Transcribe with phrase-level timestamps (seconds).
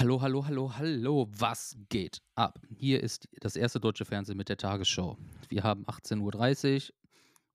[0.00, 2.58] Hallo, hallo, hallo, hallo, was geht ab?
[2.74, 5.18] Hier ist das erste deutsche Fernsehen mit der Tagesschau.
[5.50, 6.94] Wir haben 18.30 Uhr.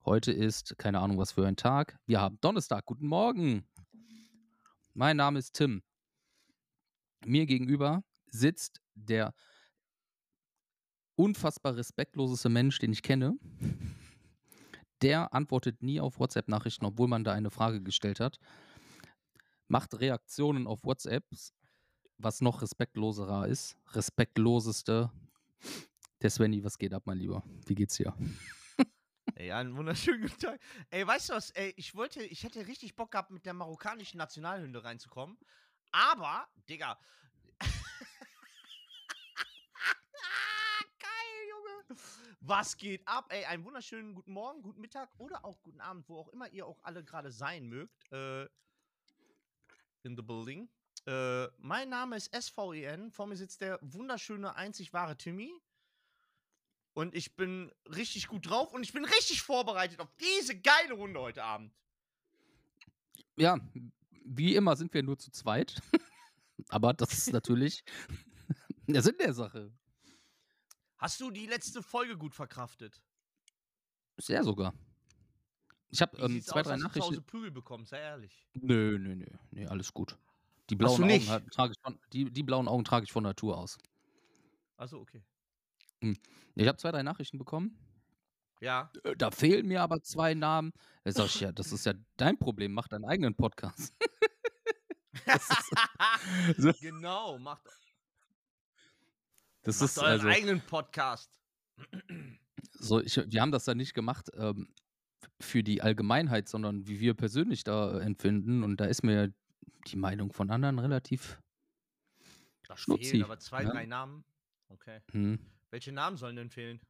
[0.04, 1.98] Heute ist keine Ahnung, was für ein Tag.
[2.06, 2.86] Wir haben Donnerstag.
[2.86, 3.66] Guten Morgen.
[4.94, 5.82] Mein Name ist Tim.
[7.24, 9.34] Mir gegenüber sitzt der
[11.16, 13.36] unfassbar respektloseste Mensch, den ich kenne.
[15.02, 18.38] Der antwortet nie auf WhatsApp-Nachrichten, obwohl man da eine Frage gestellt hat.
[19.66, 21.52] Macht Reaktionen auf WhatsApps,
[22.18, 23.76] was noch respektloserer ist.
[23.92, 25.10] Respektloseste.
[26.22, 27.42] Der Svenny, was geht ab, mein Lieber?
[27.66, 28.14] Wie geht's dir?
[29.34, 30.58] Ey, einen wunderschönen guten Tag.
[30.88, 31.50] Ey, weißt du was?
[31.50, 35.36] Ey, ich wollte, ich hätte richtig Bock gehabt, mit der marokkanischen Nationalhymne reinzukommen.
[35.92, 36.98] Aber, Digga.
[40.98, 42.00] Geil, Junge.
[42.40, 43.26] Was geht ab?
[43.30, 46.66] Ey, einen wunderschönen guten Morgen, guten Mittag oder auch guten Abend, wo auch immer ihr
[46.66, 48.10] auch alle gerade sein mögt.
[48.10, 48.44] Äh,
[50.02, 50.68] in the building.
[51.06, 53.10] Äh, mein Name ist SVEN.
[53.10, 55.52] Vor mir sitzt der wunderschöne, einzig wahre Timmy.
[56.94, 61.20] Und ich bin richtig gut drauf und ich bin richtig vorbereitet auf diese geile Runde
[61.20, 61.72] heute Abend.
[63.36, 63.58] Ja,
[64.24, 65.80] wie immer sind wir nur zu zweit.
[66.68, 67.84] Aber das ist natürlich
[68.86, 69.70] der Sinn der Sache.
[70.96, 73.02] Hast du die letzte Folge gut verkraftet?
[74.16, 74.74] Sehr sogar.
[75.90, 77.26] Ich habe ähm, zwei, aus, drei dass du zu Hause Nachrichten.
[77.26, 78.48] Prügel bekommst, sei ehrlich.
[78.54, 80.18] Nö, nö, nö, nö, alles gut.
[80.70, 81.28] Die blauen Augen nicht?
[81.28, 83.78] hat- trage ich von, die, die blauen Augen trage ich von Natur aus.
[84.76, 85.22] Also okay.
[86.54, 87.78] Ich habe zwei, drei Nachrichten bekommen.
[88.60, 88.90] Ja.
[89.04, 90.72] Äh, Da fehlen mir aber zwei Namen.
[91.04, 92.72] Da sag ich ja, das ist ja dein Problem.
[92.72, 93.94] Mach deinen eigenen Podcast.
[96.56, 97.66] So, genau, macht,
[99.62, 101.40] das macht ist euren also eigenen Podcast.
[102.72, 103.00] so.
[103.00, 104.68] Ich, wir haben das ja nicht gemacht ähm,
[105.40, 108.62] für die Allgemeinheit, sondern wie wir persönlich da empfinden.
[108.62, 109.32] Und da ist mir
[109.88, 111.38] die Meinung von anderen relativ.
[112.66, 113.70] Da Schnutzi, fehlen aber zwei, ne?
[113.70, 114.24] drei Namen.
[114.68, 115.00] Okay.
[115.12, 115.38] Hm,
[115.70, 116.80] Welche Namen sollen denn fehlen?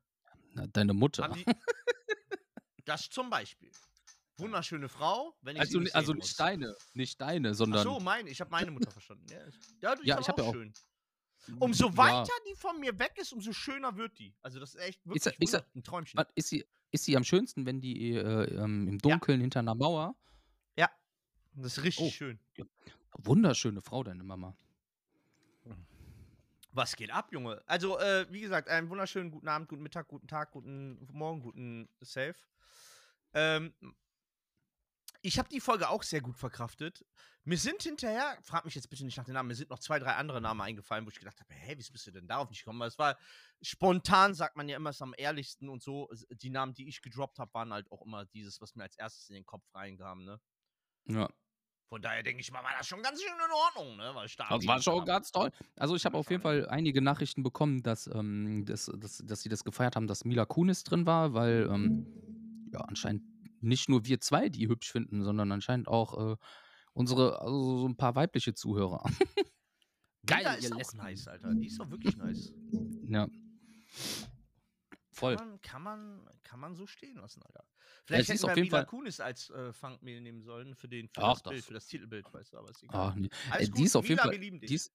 [0.54, 1.28] na, deine Mutter.
[1.28, 1.44] Die.
[2.86, 3.70] das zum Beispiel.
[4.38, 7.82] Wunderschöne Frau, wenn ich Also, nicht also nicht deine, nicht deine, Ach sondern.
[7.82, 8.28] so, meine.
[8.30, 9.26] Ich habe meine Mutter verstanden.
[9.30, 9.48] Ja, ja,
[9.82, 10.74] Ja, ich aber hab auch ja auch- schön.
[11.60, 11.96] Umso Ja.
[11.96, 14.34] weiter die von mir weg ist, umso schöner wird die.
[14.42, 16.20] Also das ist echt wirklich Ist ist ein Träumchen.
[16.34, 20.16] Ist, sie, ist sie am schönsten, wenn die äh, ähm, im Dunkeln hinter einer Mauer?
[21.56, 22.10] Das ist richtig Oh.
[22.10, 22.38] schön.
[23.14, 24.54] Wunderschöne Frau, deine Mama.
[26.72, 27.62] Was geht ab, Junge?
[27.66, 31.88] Also, äh, wie gesagt, einen wunderschönen guten Abend, guten Mittag, guten Tag, guten Morgen, guten
[32.02, 32.36] Safe.
[33.32, 33.72] Ähm,
[35.22, 37.02] ich habe die Folge auch sehr gut verkraftet.
[37.44, 39.98] Mir sind hinterher, frag mich jetzt bitte nicht nach den Namen, mir sind noch zwei,
[39.98, 42.60] drei andere Namen eingefallen, wo ich gedacht habe, hey, wie bist du denn darauf nicht
[42.60, 42.80] gekommen?
[42.80, 43.16] Weil es war
[43.62, 46.10] spontan, sagt man ja immer, ist am ehrlichsten und so.
[46.28, 49.30] Die Namen, die ich gedroppt habe, waren halt auch immer dieses, was mir als erstes
[49.30, 50.38] in den Kopf reinkam, ne?
[51.06, 51.30] Ja.
[51.88, 54.10] Von daher denke ich mal, war das schon ganz schön in Ordnung, ne?
[54.14, 55.50] Weil Das war schon ganz toll.
[55.76, 59.48] Also ich habe auf jeden Fall einige Nachrichten bekommen, dass, ähm, dass, dass, dass sie
[59.48, 62.06] das gefeiert haben, dass Mila Kunis drin war, weil ähm,
[62.72, 63.22] ja anscheinend
[63.60, 66.36] nicht nur wir zwei die hübsch finden, sondern anscheinend auch äh,
[66.92, 69.04] unsere, also so ein paar weibliche Zuhörer.
[70.26, 71.54] Geil, Geil, ist ihr auch nice, Alter.
[71.54, 72.52] Die ist doch wirklich nice.
[73.08, 73.28] Ja.
[75.16, 75.36] Voll.
[75.36, 77.64] Kann man, kann man, kann man so stehen lassen, Alter.
[78.04, 81.08] Vielleicht ist hätten wir jeden Mila Fall- Kunis als äh, Fangmehl nehmen sollen für, den,
[81.08, 83.12] für Ach, das Bild, das- für das Titelbild, weißt du, aber ist egal.
[83.12, 83.30] Ah, nee.
[83.50, 84.68] Alles Äh, gut, die ist auf jeden Mila, Fall, lieben dich.
[84.68, 84.92] die ist,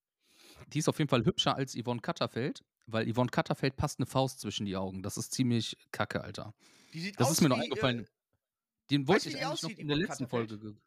[0.74, 4.40] die ist auf jeden Fall hübscher als Yvonne Katterfeld, weil Yvonne Katterfeld passt eine Faust
[4.42, 5.02] zwischen die Augen.
[5.02, 6.54] Das ist ziemlich kacke, Alter.
[6.94, 8.02] Die sieht Das aus ist mir noch wie, eingefallen.
[8.06, 8.08] Äh,
[8.92, 10.50] Den wollte ich eigentlich noch in der letzten Katterfeld?
[10.52, 10.74] Folge.
[10.74, 10.82] ge-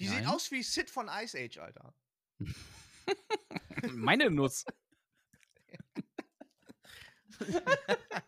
[0.00, 0.26] die sieht Nein?
[0.26, 1.94] aus wie Sid von Ice Age, Alter.
[3.92, 4.64] Meine Nuss.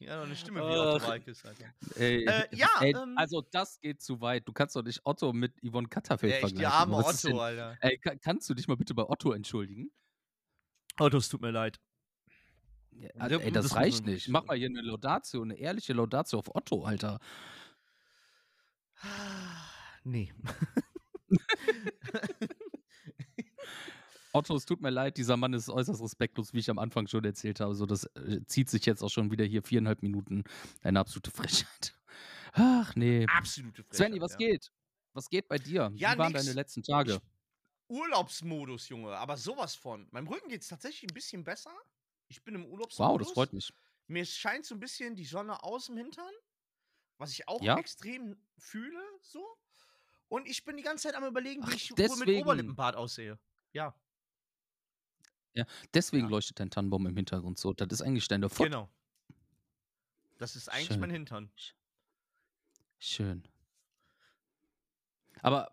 [0.00, 0.64] Ja, doch eine Stimme wie.
[0.64, 1.64] Otto Walkes, Alter.
[1.96, 4.46] Ey, Äh, ja, ey, ähm, also das geht zu weit.
[4.46, 6.58] Du kannst doch nicht Otto mit Yvonne Katterfeld Ja, vergleichen.
[6.58, 7.76] die arme Otto, denn- Alter.
[7.80, 9.90] Ey, ka- kannst du dich mal bitte bei Otto entschuldigen?
[11.00, 11.80] Otto, es tut mir leid.
[12.92, 14.28] Ja, Ja, ey, das das reicht nicht.
[14.28, 17.18] wirklich Mach mal hier eine Laudatio, eine ehrliche Laudatio auf Otto, Alter.
[20.04, 20.32] Nee.
[24.38, 27.24] Otto, es tut mir leid, dieser Mann ist äußerst respektlos, wie ich am Anfang schon
[27.24, 27.74] erzählt habe.
[27.74, 30.44] So, das äh, zieht sich jetzt auch schon wieder hier viereinhalb Minuten.
[30.82, 31.94] Eine absolute Frechheit.
[32.52, 33.26] Ach nee.
[33.28, 33.96] Absolute Frechheit.
[33.96, 34.38] Svenny, was ja.
[34.38, 34.72] geht?
[35.12, 35.90] Was geht bei dir?
[35.96, 36.44] Ja, wie waren nix.
[36.44, 37.20] deine letzten Tage?
[37.88, 40.06] Urlaubsmodus, Junge, aber sowas von.
[40.10, 41.74] Meinem Rücken geht es tatsächlich ein bisschen besser.
[42.28, 43.26] Ich bin im wow, Urlaubsmodus.
[43.28, 43.72] das freut mich.
[44.06, 46.32] Mir scheint so ein bisschen die Sonne aus dem Hintern,
[47.16, 47.78] was ich auch Ja?
[47.78, 49.44] extrem fühle, so.
[50.28, 52.42] Und ich bin die ganze Zeit am überlegen, wie Ach, ich wohl mit deswegen.
[52.42, 53.38] Oberlippenbart aussehe.
[53.72, 53.94] Ja,
[55.94, 56.30] Deswegen Ja.
[56.30, 57.72] leuchtet dein Tannenbaum im Hintergrund so.
[57.72, 58.66] Das ist eigentlich deine Fott.
[58.66, 58.88] genau.
[60.38, 61.00] Das ist eigentlich Schön.
[61.00, 61.50] mein Hintern.
[62.98, 63.42] Schön.
[65.42, 65.70] Aber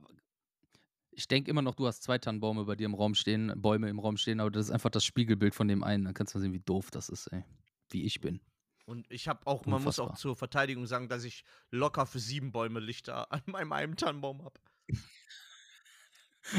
[1.18, 4.00] Ich denke immer noch, du hast zwei Tannenbäume bei dir im Raum stehen, Bäume im
[4.00, 6.04] Raum stehen, aber das ist einfach das Spiegelbild von dem einen.
[6.04, 7.46] Dann kannst du sehen, wie doof das ist, ey.
[7.90, 8.42] Wie ich bin.
[8.86, 12.52] Und ich habe auch, man muss auch zur Verteidigung sagen, dass ich locker für sieben
[12.52, 14.60] Bäume Lichter an meinem einen Tannenbaum habe.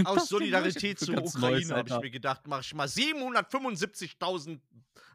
[0.04, 4.60] Aus Das Solidarität zur Ukraine habe ich mir gedacht, mache ich mal 775.000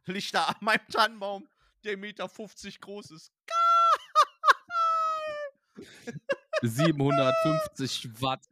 [0.05, 1.47] Lichter an meinem Tannenbaum,
[1.83, 2.29] der 1,50 Meter
[2.79, 3.31] groß ist.
[6.61, 8.45] 750 Watt.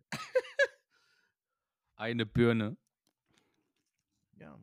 [1.96, 2.78] Eine Birne.
[4.38, 4.58] Ja.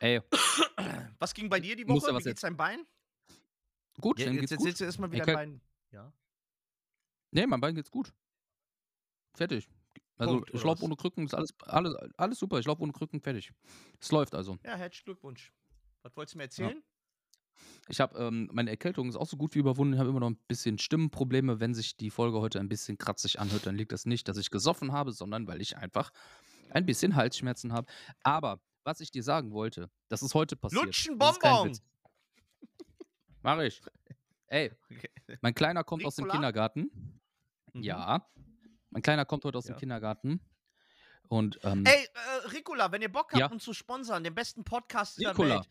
[0.00, 0.20] Ey,
[1.18, 2.16] Was ging bei dir die Woche?
[2.18, 2.86] Wie geht's deinem Bein?
[4.00, 4.80] gut, Ja, jetzt geht's erzählst gut.
[4.80, 5.60] du erstmal, wie Ich dein kann- Bein.
[5.92, 6.12] Ja.
[7.30, 8.12] Nee, mein Bein geht's gut.
[9.34, 9.68] Fertig.
[10.16, 12.58] Also Punkt, laufe ohne Krücken, ist alles, alles, alles super.
[12.58, 13.52] Ich laufe ohne Krücken, fertig.
[14.00, 14.58] Es läuft also.
[14.64, 15.52] Ja, herzlichen Glückwunsch.
[16.02, 16.82] Was wolltest du mir erzählen?
[17.88, 19.94] Ich habe, ähm, meine Erkältung ist auch so gut wie überwunden.
[19.94, 21.60] Ich habe immer noch ein bisschen Stimmenprobleme.
[21.60, 24.50] Wenn sich die Folge heute ein bisschen kratzig anhört, dann liegt das nicht, dass ich
[24.50, 26.10] gesoffen habe, sondern weil ich einfach
[26.70, 27.86] ein bisschen Halsschmerzen habe.
[28.22, 30.84] Aber was ich dir sagen wollte, das ist heute passiert.
[30.84, 31.78] Lutschen Bonbon!
[33.42, 33.82] Mach ich.
[34.46, 35.38] Ey, Okay.
[35.42, 36.38] mein Kleiner kommt aus dem Ricola?
[36.38, 37.20] Kindergarten.
[37.72, 37.82] Mhm.
[37.82, 38.26] Ja.
[38.94, 39.74] Mein Kleiner kommt heute aus Ja.
[39.74, 40.40] dem Kindergarten.
[41.28, 43.50] Und ähm, Ey, äh, Ricola, wenn ihr Bock habt, Ja.
[43.50, 45.56] uns zu sponsern, den besten Podcast der Ricola.
[45.56, 45.68] Welt,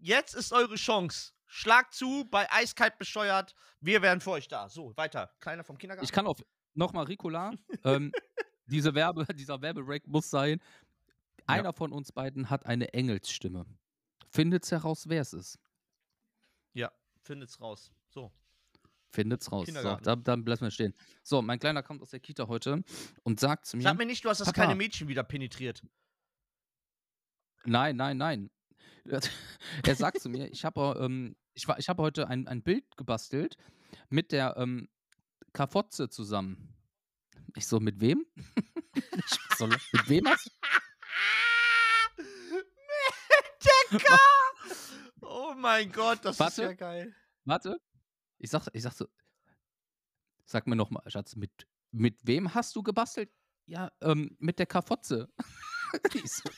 [0.00, 1.32] jetzt ist eure Chance.
[1.46, 3.54] Schlag zu bei Eiskalt bescheuert.
[3.80, 4.68] Wir wären für euch da.
[4.68, 5.30] So, weiter.
[5.40, 6.04] Kleiner vom Kindergarten.
[6.04, 6.44] ich kann auf
[6.74, 7.52] nochmal Ricola.
[7.84, 8.12] ähm,
[8.66, 10.60] diese Werbe, dieser Werbebreak muss sein.
[11.46, 13.64] Einer von uns beiden hat eine Engelsstimme.
[14.28, 15.58] Findet's heraus, wer es ist.
[16.74, 17.90] ja, findet's raus.
[18.10, 18.30] So.
[19.12, 19.68] Findet's raus.
[19.68, 20.94] So, da, dann lassen wir stehen.
[21.22, 22.82] So, mein Kleiner kommt aus der Kita heute
[23.22, 24.62] und sagt zu mir: Sag mir nicht, du hast das Papa.
[24.62, 25.82] kleine Mädchen wieder penetriert.
[27.64, 28.50] Nein, nein, nein.
[29.86, 32.96] er sagt zu mir, ich habe ähm, ich war, ich habe heute ein, ein Bild
[32.96, 33.56] gebastelt
[34.08, 34.88] mit der ähm,
[35.52, 36.74] Kafotze zusammen.
[37.54, 38.24] Ich so, mit wem?
[38.94, 40.50] ich so, mit wem hast
[43.92, 44.18] Der K!
[45.20, 46.62] Oh mein Gott, das ist Warte.
[46.62, 47.14] ja geil.
[47.44, 47.78] Warte.
[48.42, 49.06] Ich sag, ich sag so,
[50.44, 53.30] sag mir nochmal, Schatz, mit, mit wem hast du gebastelt?
[53.66, 55.32] Ja, ähm, mit der Kafotze.
[56.24, 56.48] So,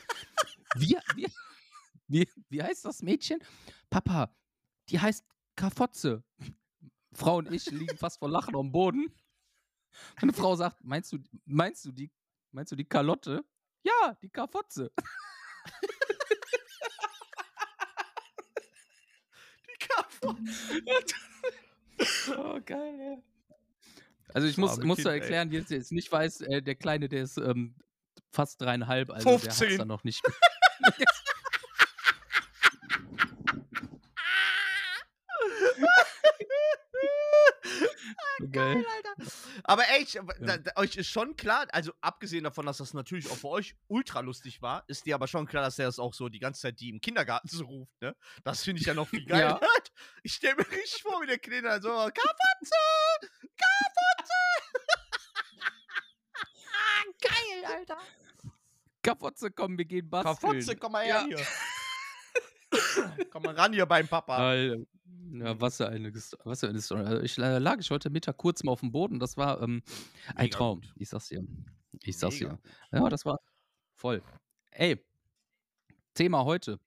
[0.76, 1.26] wie, wie,
[2.06, 3.42] wie, wie heißt das Mädchen?
[3.90, 4.32] Papa,
[4.88, 5.25] die heißt
[5.56, 6.22] Kafotze.
[7.12, 9.12] Frau und ich liegen fast vor Lachen am Boden.
[10.20, 12.12] Meine Frau sagt, meinst du, meinst du die,
[12.52, 13.44] meinst du die Kalotte?
[13.82, 14.92] Ja, die Kafotze.
[19.66, 20.06] Die K
[22.37, 23.19] Oh, geil, ey.
[24.32, 25.20] Also ich muss, muss Kind, da ey.
[25.20, 27.75] erklären, jetzt, jetzt nicht weiß, äh, der Kleine, der ist ähm,
[28.32, 29.79] fast dreieinhalb, also der hat's 15.
[29.79, 30.23] dann noch nicht.
[38.50, 38.76] Geil.
[38.76, 39.32] Alter.
[39.64, 39.82] Aber
[40.40, 43.76] da, da, euch ist schon klar, also abgesehen davon, dass das natürlich auch für euch
[43.88, 46.62] ultra lustig war, ist dir aber schon klar, dass er das auch so die ganze
[46.62, 48.14] Zeit die im Kindergarten so ruft, ne?
[48.43, 49.61] Das finde ich ja noch viel geiler.
[50.22, 53.30] Ich stelle mir richtig vor, wie der Kleine so, Kaffotze!
[53.56, 54.34] Kaffotze!
[57.20, 57.98] Geil, Alter!
[59.02, 60.34] Kafotze, komm, wir gehen basteln.
[60.34, 61.36] Kaffotze, komm mal her Ja.
[61.36, 61.46] hier.
[63.30, 64.36] komm mal ran hier beim Papa.
[64.38, 64.82] Alter.
[65.32, 66.12] Ja, was für eine,
[66.44, 67.02] was für eine Story.
[67.04, 69.18] Also ich äh, lag ich heute Mittag kurz mal auf dem Boden.
[69.18, 69.82] Das war ähm,
[70.36, 70.80] ein Mega Traum.
[70.80, 70.92] gut.
[70.96, 71.42] Ich sag's dir.
[72.02, 72.58] Ich sag's Mega.
[72.92, 73.00] dir.
[73.00, 73.38] Ja, das war
[73.94, 74.23] voll.
[74.70, 75.04] Ey,
[76.14, 76.78] Thema heute.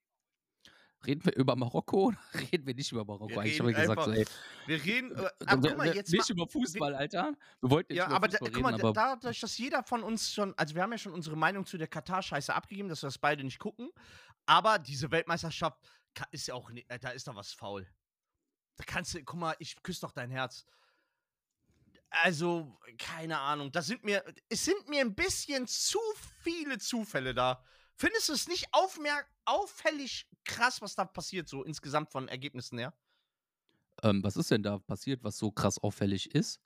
[1.06, 2.18] Reden wir über Marokko oder
[2.52, 3.28] reden wir nicht über Marokko?
[3.30, 4.24] Wir habe ich reden gesagt, so, ey,
[4.66, 7.34] Wir reden, äh, wir- aber guck mal, wir- jetzt nicht mal, über Fußball, Alter.
[7.60, 9.56] Wir wollten nicht Ja, über aber da, Fußball guck mal, reden, da- aber dadurch, dass
[9.58, 12.88] jeder von uns schon, also wir haben ja schon unsere Meinung zu der Katar-Scheiße abgegeben,
[12.88, 13.90] dass wir das beide nicht gucken,
[14.46, 15.78] aber diese Weltmeisterschaft
[16.32, 17.86] ist ja auch, äh, da ist doch was faul.
[18.76, 20.64] Da kannst du, guck mal, ich küsse doch dein Herz.
[22.10, 25.98] Also, keine Ahnung, da sind mir, es sind mir ein bisschen zu
[26.42, 27.62] viele Zufälle da.
[27.98, 28.68] Findest du es nicht
[29.44, 32.94] auffällig krass, was da passiert, so insgesamt von Ergebnissen her?
[34.02, 36.60] ähm, was ist denn da passiert, was so krass auffällig ist?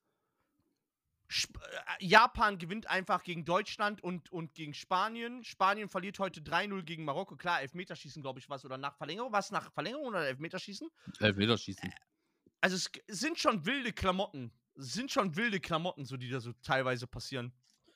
[1.32, 5.44] Sp äh, Japan gewinnt einfach gegen Deutschland und, und gegen Spanien.
[5.44, 7.36] Spanien verliert heute 3-0 gegen Marokko.
[7.36, 8.64] Klar, Elfmeterschießen, glaube ich, was.
[8.64, 9.32] Oder nach Verlängerung.
[9.32, 10.88] Was nach Verlängerung oder Elfmeterschießen?
[11.20, 11.90] Elfmeterschießen.
[12.60, 14.52] Also es sind schon wilde Klamotten.
[14.76, 17.52] Es sind schon wilde Klamotten, so die da so teilweise passieren.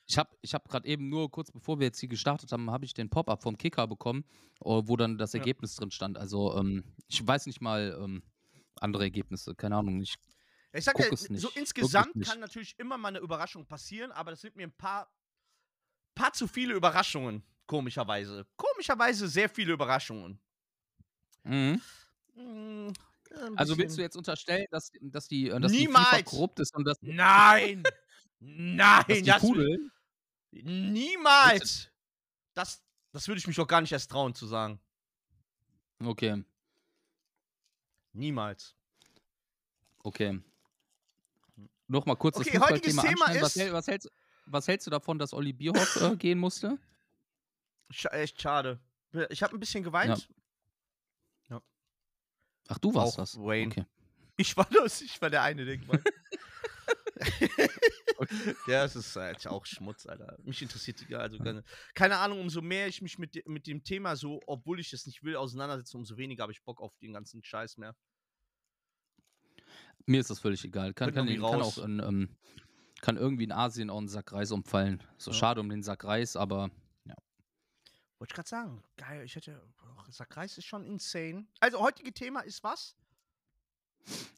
[0.09, 2.85] Ich habe ich hab gerade eben nur kurz bevor wir jetzt hier gestartet haben, habe
[2.85, 4.23] ich den Pop-up vom Kicker bekommen,
[4.61, 5.39] äh, wo dann das Ja.
[5.39, 6.17] Ergebnis drin stand.
[6.17, 8.23] Also ähm, ich weiß nicht mal ähm,
[8.79, 10.01] andere Ergebnisse, keine Ahnung.
[10.01, 10.15] Ich,
[10.73, 11.43] Ich sag ja, es so nicht.
[11.43, 15.11] Es insgesamt kann natürlich immer mal eine Überraschung passieren, aber das sind mir ein paar,
[16.15, 18.45] paar zu viele Überraschungen, komischerweise.
[18.55, 20.39] Komischerweise sehr viele Überraschungen.
[21.43, 21.81] mhm.
[22.35, 22.93] Hm,
[23.35, 26.75] ein Also willst du jetzt unterstellen, dass, dass, die, äh, dass die FIFA korrupt ist
[26.75, 27.83] und dass, Nein!
[28.39, 29.03] Nein!
[29.07, 29.41] dass die das
[30.63, 31.89] Niemals!
[32.53, 34.79] Das, das würde ich mich doch gar nicht erst trauen zu sagen.
[36.03, 36.43] Okay,
[38.13, 38.75] Niemals.
[40.03, 40.39] okay.
[41.87, 43.25] Nochmal kurz Okay, das Fußballthema Thema.
[43.41, 44.11] Was, ist- hält- was, hältst,
[44.45, 46.77] was hältst du davon, dass Olli Bierhoff äh, gehen musste?
[47.89, 48.79] Sch echt schade.
[49.29, 50.27] Ich habe ein bisschen geweint.
[52.69, 53.37] Ach, du warst Auch das.
[53.37, 53.71] Wayne.
[53.71, 53.85] Okay.
[54.35, 56.03] Ich war das, ich war der eine, der geweint
[58.67, 60.37] Ja, es ist halt auch Schmutz, Alter.
[60.43, 64.15] Mich interessiert die also keine, keine Ahnung, umso mehr ich mich mit, mit dem Thema
[64.15, 67.43] so, obwohl ich es nicht will, auseinandersetze, umso weniger habe ich Bock auf den ganzen
[67.43, 67.95] Scheiß mehr.
[70.05, 70.93] Mir ist das völlig egal.
[70.93, 72.29] Kann, kann, irgendwie kann auch in, ähm,
[73.01, 75.03] kann irgendwie in Asien auch ein Sack Reis umfallen.
[75.17, 75.37] So Ja.
[75.37, 76.71] schade um den Sack Reis, aber
[78.19, 81.45] Wollte ich gerade sagen, geil, ich hätte, boah, Sackreis ist schon insane.
[81.59, 82.95] Also, heutige Thema ist was?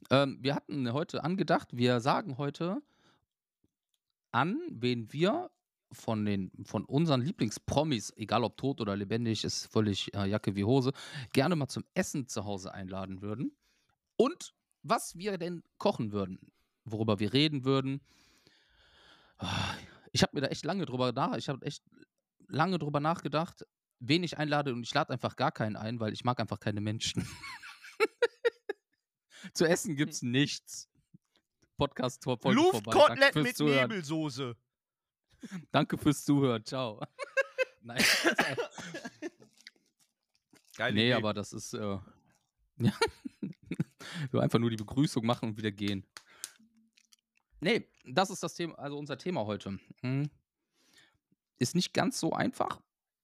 [0.09, 2.81] ähm, wir hatten heute angedacht, wir sagen heute
[4.31, 5.51] an, wen wir
[5.91, 10.63] von den von unseren Lieblingspromis, egal ob tot oder lebendig, ist völlig äh, Jacke wie
[10.63, 10.93] Hose,
[11.33, 13.57] gerne mal zum Essen zu Hause einladen würden
[14.15, 16.39] und was wir denn kochen würden,
[16.85, 18.01] worüber wir reden würden.
[19.37, 19.75] Ah,
[20.11, 21.83] Ich habe mir da echt lange drüber nach, ich habe echt
[22.47, 23.65] lange drüber nachgedacht,
[23.99, 26.81] wen ich einlade und ich lade einfach gar keinen ein, weil ich mag einfach keine
[26.81, 27.27] Menschen.
[29.53, 30.89] Zu essen gibt's nichts.
[31.79, 32.55] Podcast vor vorbei.
[32.55, 33.89] Danke Luftkotelett mit Zuhören.
[33.89, 34.55] Nebelsoße.
[35.71, 36.63] Danke fürs Zuhören.
[36.65, 37.01] Ciao.
[37.81, 38.03] Nein.
[40.75, 40.93] Geil.
[40.93, 41.79] nee, aber das ist äh,
[42.77, 42.93] ja.
[44.31, 46.05] so einfach nur die Begrüßung machen und wieder gehen.
[47.61, 49.79] Nee, das ist das Thema, also unser Thema heute.
[50.01, 50.29] Hm.
[51.57, 52.81] Ist nicht ganz so einfach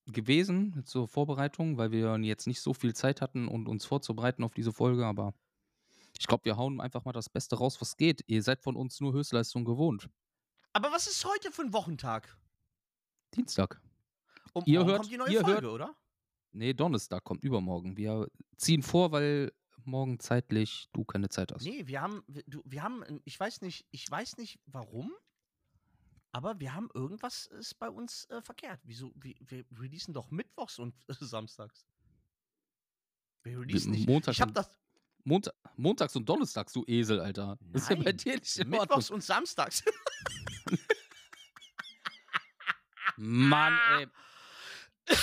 [0.08, 4.54] gewesen zur Vorbereitung, weil wir jetzt nicht so viel Zeit hatten und uns vorzubereiten auf
[4.54, 5.34] diese Folge, aber
[6.20, 8.24] ich glaube, wir hauen einfach mal das Beste raus, was geht.
[8.28, 10.10] Ihr seid von uns nur Höchstleistung gewohnt.
[10.74, 12.38] Aber was ist heute für ein Wochentag?
[13.34, 13.82] Dienstag.
[14.54, 15.96] Um, Ihr hört- kommt die neue ihr Folge, oder?
[16.52, 17.98] Nee, Donnerstag kommt übermorgen.
[17.98, 19.52] Wir ziehen vor, weil
[19.84, 21.64] morgen zeitlich du keine Zeit hast.
[21.64, 25.12] Nee, wir haben, du, wir haben, ein- ich weiß nicht, ich weiß nicht warum,
[26.32, 28.80] aber wir haben irgendwas ist bei uns äh, verkehrt.
[28.84, 29.12] Wieso?
[29.16, 31.86] Wir, wir releasen doch mittwochs und äh, samstags.
[33.44, 34.08] Wir releasen nicht.
[34.08, 34.70] Montags Ich habe und- das
[35.26, 37.58] Mont montags und Donnerstags, du Esel, Alter.
[37.74, 39.84] Das ist ja bei Nein, dir nicht in mittwochs und samstags.
[43.18, 44.08] Mann, ey.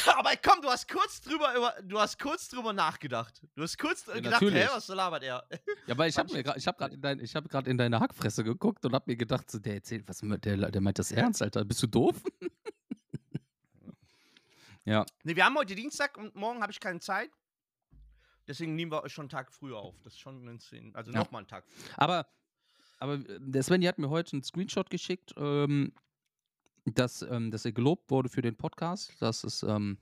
[0.07, 3.41] aber komm, du hast kurz drüber, über, du hast kurz drüber nachgedacht.
[3.55, 4.65] Du hast kurz Ja, gedacht, natürlich.
[4.65, 5.47] hä, was labert er?
[5.87, 8.01] Ja, weil ich habe mir ich habe gerade in, dein, ich hab grad in deine
[8.01, 11.43] Hackfresse geguckt und habe mir gedacht, so, der erzählt, was der, der meint das ernst,
[11.43, 11.65] Alter.
[11.65, 12.17] Bist du doof?
[14.85, 17.31] ja, Nee, wir haben heute Dienstag und morgen habe ich keine Zeit.
[18.47, 19.95] Deswegen nehmen wir euch schon einen Tag früher auf.
[20.03, 20.95] Das ist schon ein Szenen.
[20.95, 21.21] Also Ja.
[21.21, 21.99] nochmal einen Tag früher.
[22.03, 22.27] aber,
[22.99, 25.93] aber äh, der Svenny hat mir heute einen Screenshot geschickt, ähm,
[26.85, 29.15] dass, ähm, dass er gelobt wurde für den Podcast.
[29.21, 29.99] Das ist, ähm,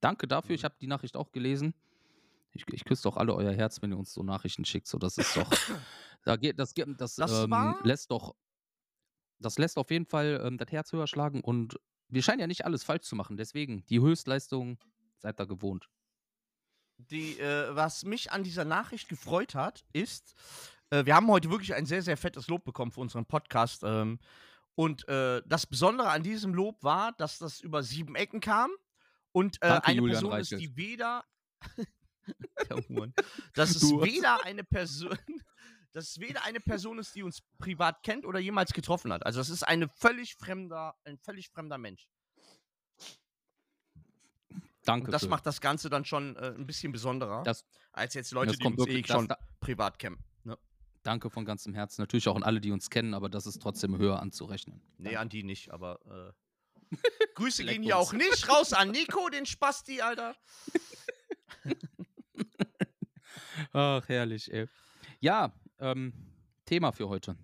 [0.00, 0.54] danke dafür.
[0.54, 1.74] Ich habe die Nachricht auch gelesen.
[2.52, 4.86] Ich, ich küsse doch alle euer Herz, wenn ihr uns so Nachrichten schickt.
[4.86, 5.50] So, das ist doch,
[6.24, 8.34] da geht, das, das, Das ähm, lässt doch,
[9.38, 12.64] das lässt auf jeden Fall ähm, das Herz höher schlagen und wir scheinen ja nicht
[12.66, 13.36] alles falsch zu machen.
[13.38, 14.78] Deswegen, die Höchstleistung
[15.18, 15.88] seid da gewohnt.
[17.10, 20.34] Die, äh, was mich an dieser Nachricht gefreut hat, ist,
[20.90, 23.82] äh, wir haben heute wirklich ein sehr, sehr fettes Lob bekommen für unseren Podcast.
[23.84, 24.18] Ähm,
[24.74, 28.70] und äh, das Besondere an diesem Lob war, dass das über sieben Ecken kam
[29.32, 30.60] und äh, Danke, eine Julian Person ist, Reichelt.
[30.60, 31.24] die weder.
[32.84, 35.18] Du hast- weder eine Person.
[35.92, 39.26] Dass es weder eine Person ist, die uns privat kennt oder jemals getroffen hat.
[39.26, 42.08] Also es ist eine völlig fremder, ein völlig fremder Mensch.
[44.84, 45.06] Danke.
[45.06, 48.32] Und das für- macht das Ganze dann schon äh, ein bisschen besonderer, Das- als jetzt
[48.32, 50.18] Leute, die uns wirklich- eh schon das- privat kennen.
[50.44, 50.58] Ne?
[51.02, 52.02] Danke von ganzem Herzen.
[52.02, 54.80] Natürlich auch an alle, die uns kennen, aber das ist trotzdem höher anzurechnen.
[54.98, 56.32] Nee, an die nicht, aber äh,
[57.36, 60.34] Grüße gehen hier auch nicht raus an Nico, den Spasti, Alter.
[63.72, 64.66] Ach, herrlich, ey.
[65.20, 66.12] Ja, ähm,
[66.64, 67.36] Thema für heute.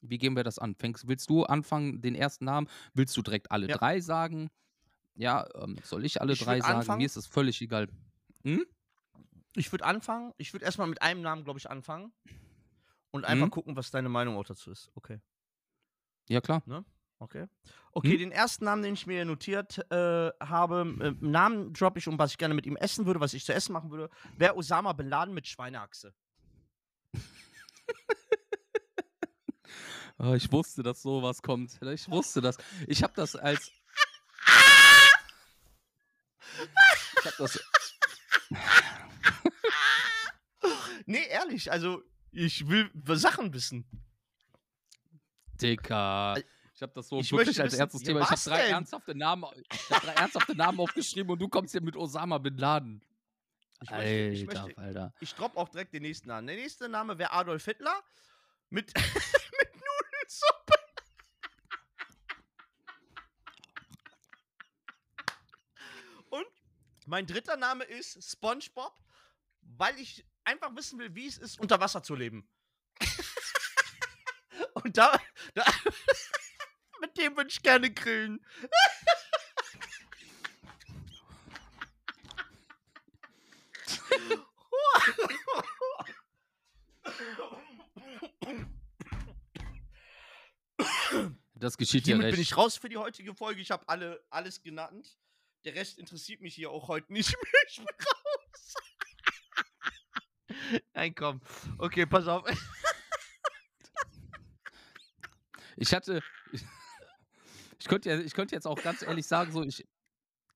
[0.00, 0.74] Wie gehen wir das an?
[0.76, 2.68] Fängst, willst du anfangen, den ersten Namen?
[2.94, 3.76] Willst du direkt alle Ja.
[3.76, 4.50] drei sagen?
[5.18, 6.78] Ja, ähm, soll ich alle Ich drei sagen?
[6.78, 6.98] anfangen.
[6.98, 7.88] Mir ist es völlig egal.
[8.44, 8.64] Hm?
[9.56, 12.12] Ich würde anfangen, ich würde erstmal mit einem Namen, glaube ich, anfangen.
[13.10, 13.50] Und einfach Mhm.
[13.50, 14.90] gucken, was deine Meinung auch dazu ist.
[14.94, 15.20] Okay.
[16.28, 16.62] Ja, klar.
[17.18, 17.46] Okay.
[17.92, 18.18] Okay, Hm?
[18.18, 22.30] den ersten Namen, den ich mir notiert äh, habe, äh, Namen droppe ich um, was
[22.32, 25.08] ich gerne mit ihm essen würde, was ich zu essen machen würde, wäre Osama Bin
[25.08, 26.14] Laden mit Schweineachse.
[30.18, 31.80] Oh, ich wusste, dass sowas kommt.
[31.82, 32.56] Ich wusste das.
[32.86, 33.72] Ich habe das als.
[37.20, 37.58] Ich habe das.
[41.06, 43.86] Nee, ehrlich, also ich will Sachen wissen.
[45.60, 46.36] Dicker.
[46.74, 48.20] Ich habe das so Ich wirklich als ja, Thema.
[48.20, 48.74] Ich habe drei denn?
[48.74, 52.56] ernsthafte Namen, ich hab drei ernsthafte Namen aufgeschrieben und du kommst hier mit Osama Bin
[52.56, 53.02] Laden.
[53.82, 55.14] Ich möchte, ich, Alter, möchte, Alter.
[55.20, 56.46] ich droppe auch direkt den nächsten Namen.
[56.46, 58.02] Der nächste Name wäre Adolf Hitler
[58.70, 60.74] mit, mit Nudelsuppe.
[66.30, 66.46] Und
[67.08, 68.92] mein dritter Name ist SpongeBob,
[69.62, 72.48] weil ich einfach wissen will, wie es ist, unter Wasser zu leben.
[74.74, 75.18] Und da,
[75.54, 75.64] da
[77.00, 78.44] mit dem würde ich gerne grillen.
[91.54, 92.34] Das geschieht Hiermit recht.
[92.34, 93.60] bin ich raus für die heutige Folge.
[93.60, 95.18] Ich habe alle, alles genannt.
[95.64, 97.38] Der Rest interessiert mich hier auch heute nicht mehr.
[97.70, 98.74] Ich bin raus.
[100.94, 101.40] Nein, komm.
[101.78, 102.44] Okay, pass auf.
[105.76, 106.22] Ich hatte.
[107.80, 109.86] Ich könnte, ja- ich könnte jetzt auch ganz ehrlich sagen, so, ich,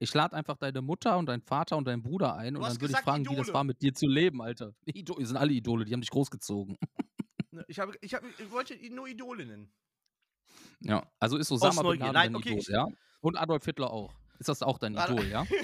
[0.00, 2.80] ich lade einfach deine Mutter und deinen Vater und deinen Bruder ein und hast dann
[2.80, 3.54] würde ich fragen, wie das Idole.
[3.54, 4.74] war, mit dir zu leben, Alter.
[4.86, 6.76] Ido sind alle Idole, die haben dich großgezogen.
[7.68, 9.72] Ich, habe, ich, habe, ich wollte ihn nur Idole nennen.
[10.80, 12.00] Ja, also ist Osama Bin.
[12.00, 12.88] Laden Nein, okay, Idol, ich- ja?
[13.20, 14.12] Und Adolf Hitler auch.
[14.38, 14.96] Ist das auch dein.
[14.96, 15.46] Idol, ja?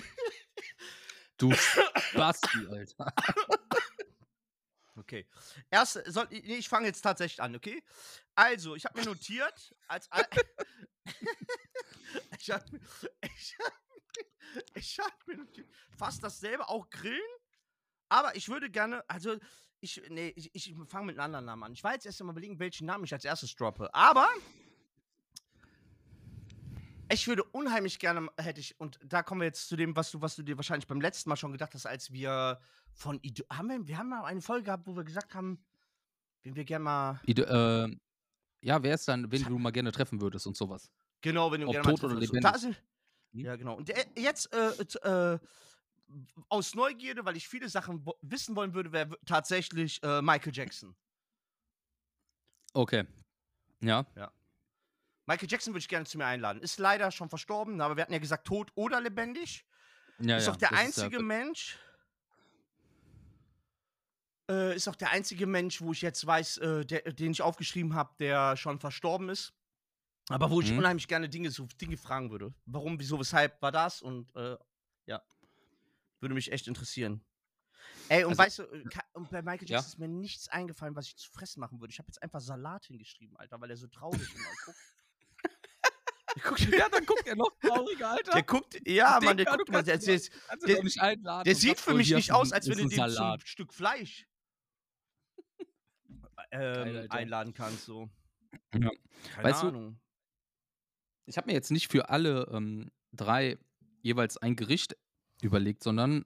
[1.38, 1.54] Du
[2.14, 3.12] Basti, Alter.
[4.96, 5.24] Okay.
[5.70, 7.80] Erst, soll, nee, ich fange jetzt tatsächlich an, okay?
[8.34, 10.10] Also, ich habe mir notiert, als.
[10.10, 10.26] al-
[12.40, 12.80] ich habe mir,
[13.22, 13.72] ich hab,
[14.74, 17.20] ich hab mir notiert, fast dasselbe, auch Grillen.
[18.08, 19.38] Aber ich würde gerne, also,
[19.80, 21.72] ich, nee, ich, ich fange mit einem anderen Namen an.
[21.72, 23.94] Ich war jetzt erst mal überlegen, welchen Namen ich als erstes droppe.
[23.94, 24.28] Aber.
[27.10, 30.20] Ich würde unheimlich gerne, hätte ich, und da kommen wir jetzt zu dem, was du,
[30.20, 32.60] was du dir wahrscheinlich beim letzten Mal schon gedacht hast, als wir
[32.92, 33.46] von Idol.
[33.50, 35.64] Haben wir, wir haben mal eine Folge gehabt, wo wir gesagt haben,
[36.42, 37.20] wen wir gerne mal.
[37.24, 37.96] Ido, äh,
[38.60, 40.90] ja, wer ist dann, wen du mal gerne treffen würdest und sowas?
[41.20, 42.32] Genau, wenn du Ob gerne mal tot oder treffen würdest.
[42.34, 42.76] Und da lebendig.
[42.76, 42.88] sind,
[43.32, 43.44] Hm?
[43.44, 43.76] Ja, genau.
[43.76, 45.38] Und der, jetzt äh, äh,
[46.48, 50.94] aus Neugierde, weil ich viele Sachen wissen wollen würde, wäre tatsächlich äh, Michael Jackson.
[52.72, 53.04] Okay.
[53.80, 54.06] Ja.
[55.28, 56.62] Michael Jackson würde ich gerne zu mir einladen.
[56.62, 59.66] Ist leider schon verstorben, aber wir hatten ja gesagt, tot oder lebendig.
[60.18, 61.78] ja ist ja, doch der einzige ja, Mensch.
[64.50, 67.94] Äh, ist auch der einzige Mensch, wo ich jetzt weiß, äh, der, den ich aufgeschrieben
[67.94, 69.52] habe, der schon verstorben ist.
[70.30, 70.78] Aber wo ich Mhm.
[70.78, 72.54] unheimlich gerne Dinge, so Dinge fragen würde.
[72.64, 74.00] Warum, wieso, weshalb war das?
[74.00, 74.56] Und äh,
[75.06, 75.22] ja.
[76.20, 77.22] Würde mich echt interessieren.
[78.08, 79.76] Ey, und Also- weißt du, äh, ka- und bei Michael Ja.
[79.76, 81.92] Jackson ist mir nichts eingefallen, was ich zu fressen machen würde.
[81.92, 84.78] Ich habe jetzt einfach Salat hingeschrieben, Alter, weil er so traurig immer guckt.
[86.44, 88.32] Guckt, ja, dann guckt er noch trauriger, Alter.
[88.32, 91.44] der guckt, ja, Mann, der du guckt immer, der, der, du der- doch nicht einladen
[91.44, 93.40] der sieht für so, mich nicht aus, als wenn du ein den zum.
[93.44, 94.26] Stück Fleisch
[96.50, 97.12] ähm, Alter.
[97.12, 97.84] einladen kannst.
[97.84, 98.08] So.
[98.74, 98.90] Ja.
[99.34, 100.00] Keine Weißt du, Ahnung.
[101.26, 103.58] Ich habe mir jetzt nicht für alle ähm, drei
[104.02, 104.96] jeweils ein Gericht
[105.42, 106.24] überlegt, sondern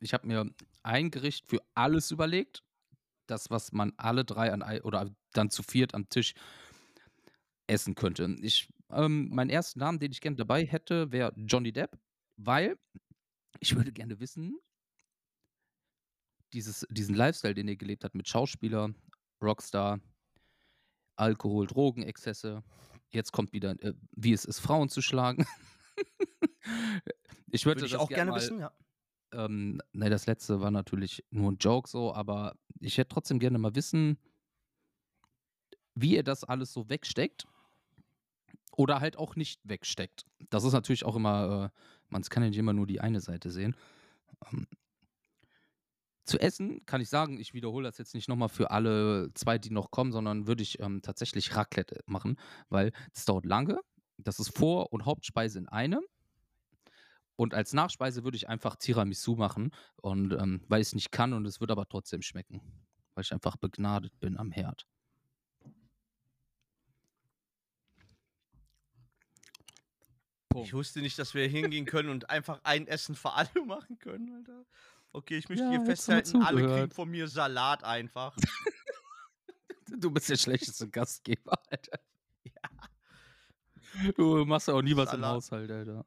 [0.00, 0.48] ich habe mir
[0.82, 2.62] ein Gericht für alles überlegt.
[3.26, 6.34] Das, was man alle drei an oder dann zu viert am Tisch
[7.66, 8.36] essen könnte.
[8.42, 11.98] Ich, ähm, meinen ersten Namen, den ich gerne dabei hätte, wäre Johnny Depp,
[12.36, 12.78] weil
[13.60, 14.58] ich würde gerne wissen,
[16.52, 18.94] dieses, diesen Lifestyle, den er gelebt hat mit Schauspieler,
[19.42, 20.00] Rockstar,
[21.16, 22.62] Alkohol, Drogenexzesse.
[23.10, 25.46] Jetzt kommt wieder, äh, wie es ist, Frauen zu schlagen.
[27.50, 28.72] ich würde Würde ich das auch gern gerne mal, wissen, ja.
[29.32, 33.58] ähm, ne, das letzte war natürlich nur ein Joke so, aber ich hätte trotzdem gerne
[33.58, 34.18] mal wissen,
[35.94, 37.46] wie ihr das alles so wegsteckt
[38.76, 40.24] oder halt auch nicht wegsteckt.
[40.50, 43.50] Das ist natürlich auch immer, äh, man kann ja nicht immer nur die eine Seite
[43.50, 43.76] sehen.
[44.52, 44.66] Ähm,
[46.24, 49.70] zu essen kann ich sagen, ich wiederhole das jetzt nicht nochmal für alle zwei, die
[49.70, 52.38] noch kommen, sondern würde ich ähm, tatsächlich Raclette machen,
[52.70, 53.78] weil das dauert lange.
[54.16, 56.02] Das ist Vor- und Hauptspeise in einem.
[57.36, 61.32] Und als Nachspeise würde ich einfach Tiramisu machen, und, ähm, weil ich es nicht kann
[61.32, 62.60] und es wird aber trotzdem schmecken.
[63.14, 64.86] Weil ich einfach begnadet bin am Herd.
[70.62, 74.34] Ich wusste nicht, dass wir hingehen können und einfach ein Essen für alle machen können,
[74.36, 74.64] Alter.
[75.12, 78.36] Okay, ich möchte Ja, hier festhalten, alle kriegen von mir Salat einfach.
[79.96, 82.00] Du bist der schlechteste Gastgeber, Alter.
[84.16, 85.24] Du machst ja auch nie was im.
[85.24, 86.04] Haushalt, Alter.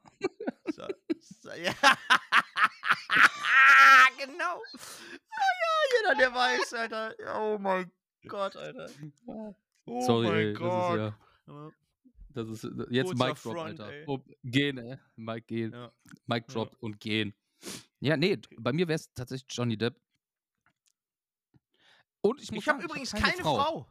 [0.66, 1.72] Sa sa ja.
[4.18, 4.62] genau.
[5.32, 7.16] Ah, ja, jeder, der weiß, Alter.
[7.40, 7.90] Oh mein
[8.28, 8.90] Gott, Alter.
[9.26, 9.56] Oh
[10.02, 11.14] Sorry, mein ey, Gott.
[12.38, 12.70] Das ist ja.
[12.70, 12.84] Ja.
[12.84, 14.08] Äh, jetzt Kurzer Mic Drop, Front, Alter.
[14.08, 14.98] Oh, gehen, ey.
[15.16, 15.72] Mic gehen.
[15.74, 15.92] Ja.
[16.26, 16.54] Mic Ja.
[16.54, 17.34] Drop und gehen.
[18.00, 20.00] Ja, nee, bei mir wäre es tatsächlich Johnny Depp.
[22.22, 23.88] Und ich muss Ich habe übrigens hab keine, Frau.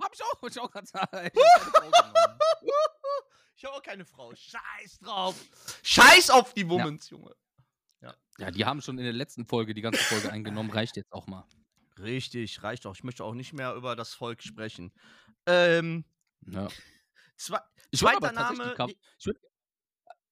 [0.00, 1.30] Hab ich auch, wollte ich auch gerade sagen.
[1.34, 2.38] Ich hab keine Frau genommen.
[3.66, 4.34] auch keine Frau.
[4.34, 5.34] Scheiß drauf.
[5.82, 7.34] Scheiß auf die Womans, Junge.
[8.38, 10.70] Ja, die haben schon in der letzten Folge die ganze Folge eingenommen.
[10.70, 11.44] Reicht jetzt auch mal.
[11.98, 12.94] Richtig, reicht doch.
[12.94, 14.92] Ich möchte auch nicht mehr über das Volk sprechen.
[15.46, 16.04] Ähm,
[16.46, 16.68] Ja.
[17.38, 18.74] Zwei, Ich zweiter Name.
[19.16, 19.40] Ich würde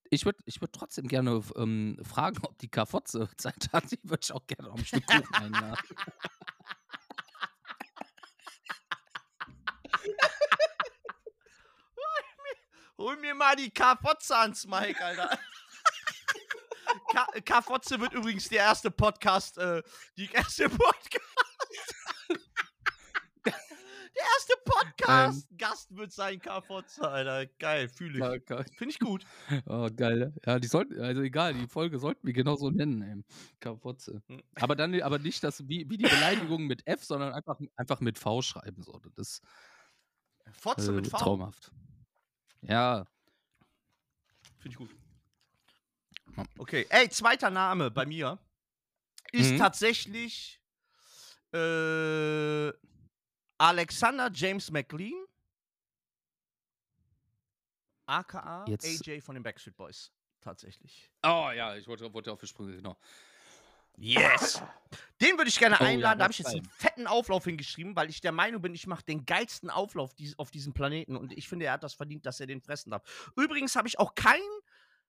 [0.09, 3.91] ich würd, ich würd trotzdem gerne ähm, fragen, ob die Kafotze Zeit hat.
[3.91, 5.77] Die würde ich auch gerne auf ein Stück Kuchen einladen.
[12.97, 15.37] Hol mir mal die K-Fotze ans Mike, Alter.
[17.11, 19.83] Ka- K-Fotze wird übrigens der erste Podcast, äh,
[20.17, 21.23] die erste Podcast.
[24.37, 27.45] Erste Podcast-Gast wird sein K-Fotze, Alter.
[27.59, 28.43] Geil, fühle ich.
[28.77, 29.25] Finde ich gut.
[29.65, 30.33] Oh, geil.
[30.45, 33.23] Ja, die sollten, also egal, die Folge sollten wir genauso nennen, ey.
[33.59, 34.21] Kafotze.
[34.27, 34.41] Hm.
[34.55, 38.17] Aber dann, aber nicht das, wie, wie die Beleidigung mit F, sondern einfach, einfach mit
[38.19, 38.83] V schreiben.
[38.83, 38.99] So.
[39.15, 39.41] Das ist
[40.51, 41.17] Fotze äh, mit V.
[41.17, 41.71] traumhaft.
[42.61, 43.05] Ja,
[44.59, 44.89] Finde ich gut.
[46.57, 48.37] Okay, ey, zweiter Name bei mir
[49.31, 49.57] ist Mhm.
[49.57, 50.61] tatsächlich
[51.53, 52.69] äh,
[53.57, 55.25] Alexander James McLean,
[58.05, 60.11] aka Jetzt- AJ von den Backstreet Boys.
[60.41, 61.09] Tatsächlich.
[61.23, 62.95] Oh ja, ich wollte, wollte auf die Sprünge, genau.
[63.97, 64.61] Yes!
[65.19, 66.19] Den würde ich gerne Oh ja, einladen.
[66.19, 69.03] da habe ich jetzt einen fetten Auflauf hingeschrieben, weil ich der Meinung bin, ich mache
[69.03, 72.45] den geilsten Auflauf auf diesem Planeten und ich finde, er hat das verdient, dass er
[72.45, 73.31] den fressen darf.
[73.35, 74.43] Übrigens habe ich auch keinen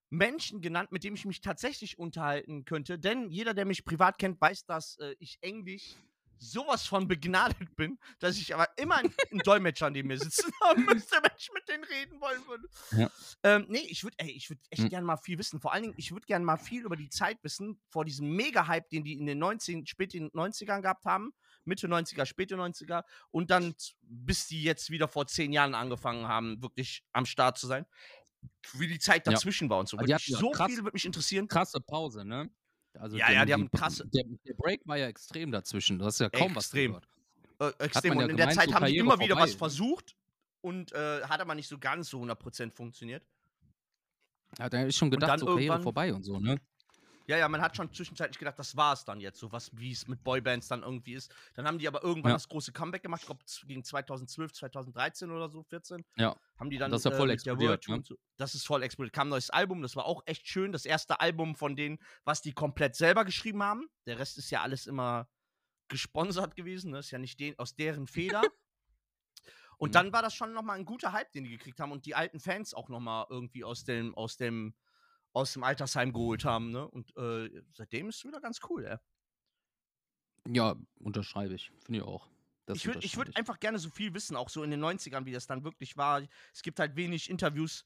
[0.09, 4.41] Menschen genannt, mit dem ich mich tatsächlich unterhalten könnte, denn jeder, der mich privat kennt,
[4.41, 5.93] weiß, dass äh, ich Englisch
[6.39, 10.85] sowas von begnadet bin, dass ich aber immer einen, einen Dolmetscher neben mir sitzen haben
[10.85, 12.67] müsste, wenn ich mit denen reden wollen würde.
[12.91, 13.11] Ja.
[13.43, 14.89] Ähm, nee, ich würde ich würd echt Hm.
[14.89, 15.59] gerne mal viel wissen.
[15.59, 18.89] Vor allen Dingen, ich würde gerne mal viel über die Zeit wissen, vor diesem Mega-Hype,
[18.89, 21.31] den die in den 19, späten 90ern gehabt haben.
[21.65, 23.03] Mitte 90er, späte 90er.
[23.31, 27.67] Und dann, bis die jetzt wieder vor zehn Jahren angefangen haben, wirklich am Start zu
[27.67, 27.85] sein.
[28.73, 29.33] Wie die Zeit Ja.
[29.33, 29.97] dazwischen war und so.
[30.01, 31.47] Ja so viel würde mich interessieren.
[31.47, 32.49] Krasse Pause, ne?
[32.99, 35.99] Also Ja, ja, die haben krasse- Der, der Break war ja extrem dazwischen.
[35.99, 36.93] Du hast ja kaum Extrem.
[36.95, 37.01] was
[37.59, 37.77] gehört.
[37.79, 38.09] Äh, extrem.
[38.13, 39.57] man ja und in der Zeit so haben die immer wieder vorbei, was ne?
[39.57, 40.15] versucht
[40.61, 43.25] und äh, hat aber nicht so ganz so 100% funktioniert.
[44.57, 46.59] Ja, da ist schon gedacht, so Karriere vorbei und so, ne?
[47.29, 49.91] Ja, ja, man hat schon zwischenzeitlich gedacht, das war es dann jetzt, so was, wie
[49.91, 51.31] es mit Boybands dann irgendwie ist.
[51.53, 52.35] Dann haben die aber irgendwann Ja.
[52.35, 56.03] das große Comeback gemacht, ich glaube gegen 2012, 2013 oder so, 14.
[56.17, 56.35] Ja.
[56.57, 58.01] Haben die dann Das ist ja voll mit der explodiert, ne?
[58.03, 58.15] so.
[58.37, 59.13] Das ist voll explodiert.
[59.13, 60.71] Kam ein neues Album, das war auch echt schön.
[60.71, 63.87] Das erste Album von denen, was die komplett selber geschrieben haben.
[64.07, 65.29] Der Rest ist ja alles immer
[65.87, 66.97] gesponsert gewesen, ne?
[66.99, 68.41] Ist ja nicht den, aus deren Feder.
[69.77, 69.93] Und Mhm.
[69.93, 72.39] dann war das schon nochmal ein guter Hype, den die gekriegt haben und die alten
[72.39, 74.73] Fans auch nochmal irgendwie aus dem, aus dem,
[75.39, 76.87] aus dem Altersheim geholt haben, ne?
[76.87, 78.97] Und äh, seitdem ist es wieder ganz cool, ey.
[80.47, 81.71] Ja, unterschreibe ich.
[81.79, 82.29] Finde ich auch.
[82.65, 85.31] Das ich würde würd einfach gerne so viel wissen, auch so in den 90ern, wie
[85.31, 86.21] das dann wirklich war.
[86.53, 87.83] Es gibt halt wenig Interviews,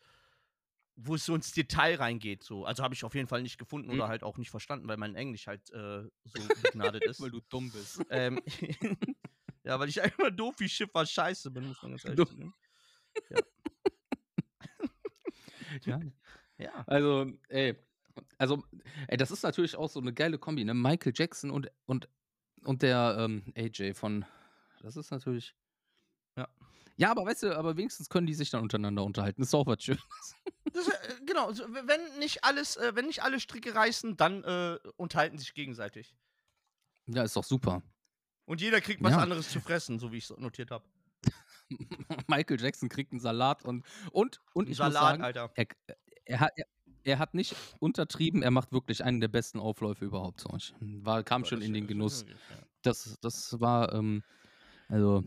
[0.96, 2.44] wo es so ins Detail reingeht.
[2.44, 2.66] So.
[2.66, 3.96] Also habe ich auf jeden Fall nicht gefunden Mhm.
[3.96, 6.10] oder halt auch nicht verstanden, weil mein Englisch halt äh, so
[6.76, 7.22] begnadet ist.
[7.22, 8.02] Weil du dumm bist.
[8.10, 8.42] ähm,
[9.64, 12.54] ja, weil ich einfach doof wie Schiffer scheiße bin, muss man ganz ehrlich sagen.
[13.30, 13.40] ja.
[15.86, 16.00] Ja.
[16.86, 17.76] Also, ey,
[18.38, 18.64] also,
[19.08, 20.74] ey, das ist natürlich auch so eine geile Kombi, ne?
[20.74, 22.08] Michael Jackson und, und,
[22.64, 24.26] und der ähm, AJ von.
[24.82, 25.56] Das ist natürlich.
[26.38, 26.48] Ja.
[26.96, 29.42] Ja, aber weißt du, aber wenigstens können die sich dann untereinander unterhalten.
[29.42, 30.02] Das ist auch was Schönes.
[30.72, 35.38] Das, äh, genau, wenn nicht alles, äh, wenn nicht alle Stricke reißen, dann äh, unterhalten
[35.38, 36.16] sich gegenseitig.
[37.08, 37.82] Ja, ist doch super.
[38.46, 39.20] Und jeder kriegt was Ja.
[39.20, 40.86] anderes zu fressen, so wie ich es notiert habe.
[42.28, 45.52] Michael Jackson kriegt einen Salat und und und ich muss Salat, sagen, Alter.
[45.56, 45.68] er,
[46.26, 46.66] er hat er,
[47.06, 50.40] er hat nicht untertrieben, er macht wirklich einen der besten Aufläufe überhaupt.
[50.42, 50.50] So.
[50.56, 52.26] Ich war, kam schon Das- in den Genuss.
[52.28, 52.36] ja.
[52.82, 54.24] Das, das war, ähm,
[54.90, 55.24] also,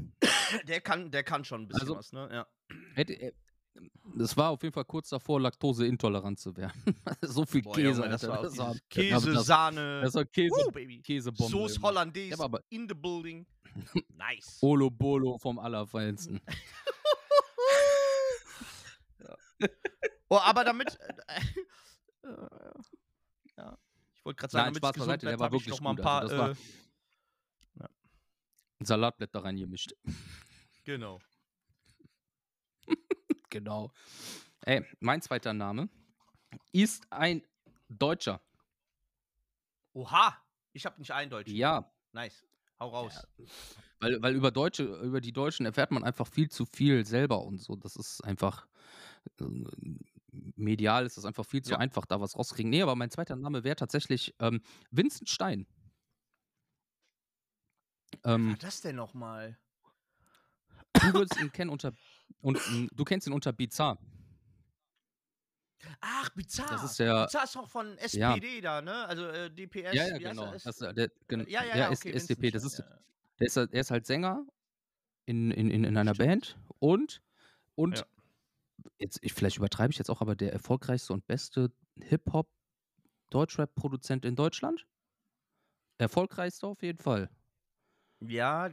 [0.68, 2.28] Der kann, der kann schon ein bisschen Also- was, ne?
[2.32, 2.46] Ja.
[2.94, 3.32] hätte,
[4.14, 6.72] das war auf jeden Fall kurz davor, laktoseintolerant zu werden.
[7.22, 10.00] so viel Boah, Käse, Junge, das war das war, Käse, das, Sahne.
[10.02, 11.00] das war Käse, Woo, Baby.
[11.02, 11.50] Käsebombe.
[11.50, 11.80] Soße.
[11.82, 13.46] Hollandaise Ja, aber- in the building.
[14.16, 14.58] Nice.
[14.62, 16.40] Olo Bolo vom Allerfeinsten.
[20.28, 20.98] Oh, aber damit.
[21.28, 21.40] Äh,
[22.24, 22.28] äh,
[23.56, 23.78] ja.
[24.14, 26.04] Ich wollte gerade sagen, Nein, damit Spaß beiseite, der war wirklich noch mal ein gut,
[26.04, 26.20] paar.
[26.22, 26.58] also das
[27.78, 29.94] war- äh, Salatblätter reingemischt.
[30.84, 31.18] genau.
[33.50, 33.90] Genau.
[34.62, 35.88] Ey, mein zweiter Name
[36.72, 37.42] ist ein
[37.88, 38.42] Deutscher.
[39.94, 40.36] Oha.
[40.72, 41.54] Ich habe nicht eindeutig.
[41.54, 42.44] Ja, Nice.
[42.78, 43.26] Hau raus.
[44.00, 47.58] weil, weil über Deutsche, über die Deutschen erfährt man einfach viel zu viel selber und
[47.58, 47.76] so.
[47.76, 48.66] Das ist einfach
[49.40, 49.44] äh,
[50.56, 51.78] medial ist das einfach viel zu Ja.
[51.78, 52.70] einfach, da was rauskriegen.
[52.70, 55.66] Nee, aber mein zweiter Name wäre tatsächlich ähm, Vincent Stein.
[58.24, 59.58] Ähm, war das denn nochmal?
[60.94, 61.92] du würdest ihn kennen unter
[62.40, 63.98] und ähm, du kennst ihn unter Bizarre.
[66.00, 66.70] Ach, Bizarre.
[66.70, 67.24] Das ist der.
[67.26, 68.34] Bizarre ist auch von Ja.
[68.34, 69.04] SPD da, ne?
[69.06, 69.92] Also äh, DPS.
[69.94, 70.44] Ja, ja, genau.
[70.52, 70.58] er?
[70.58, 72.50] Das, der, Äh, ja, ja, ja, ja, S- okay, SDP.
[72.50, 72.98] Das ist, ja, ja.
[73.40, 74.46] der ist, halt- er ist halt Sänger
[75.26, 76.28] in, in, in, in einer Stimmt.
[76.28, 77.22] Band und,
[77.74, 78.04] und Ja.
[78.98, 81.72] Jetzt, ich, vielleicht übertreibe ich jetzt auch, aber der erfolgreichste und beste
[82.02, 84.86] Hip-Hop-Deutschrap-Produzent in Deutschland?
[85.98, 87.28] Erfolgreichste auf jeden Fall.
[88.20, 88.70] Ja,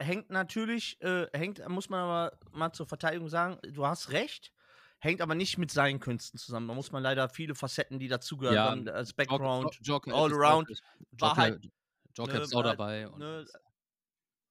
[0.00, 4.52] hängt natürlich, äh, hängt, muss man aber mal zur Verteidigung sagen, du hast recht,
[5.00, 6.68] hängt aber nicht mit seinen Künsten zusammen.
[6.68, 10.70] Da muss man leider viele Facetten, die dazugehören, Ja, dann als Background, Joker all around,
[11.10, 11.68] war halt,
[12.16, 13.06] Joker ne, ist auch dabei.
[13.16, 13.44] Ne,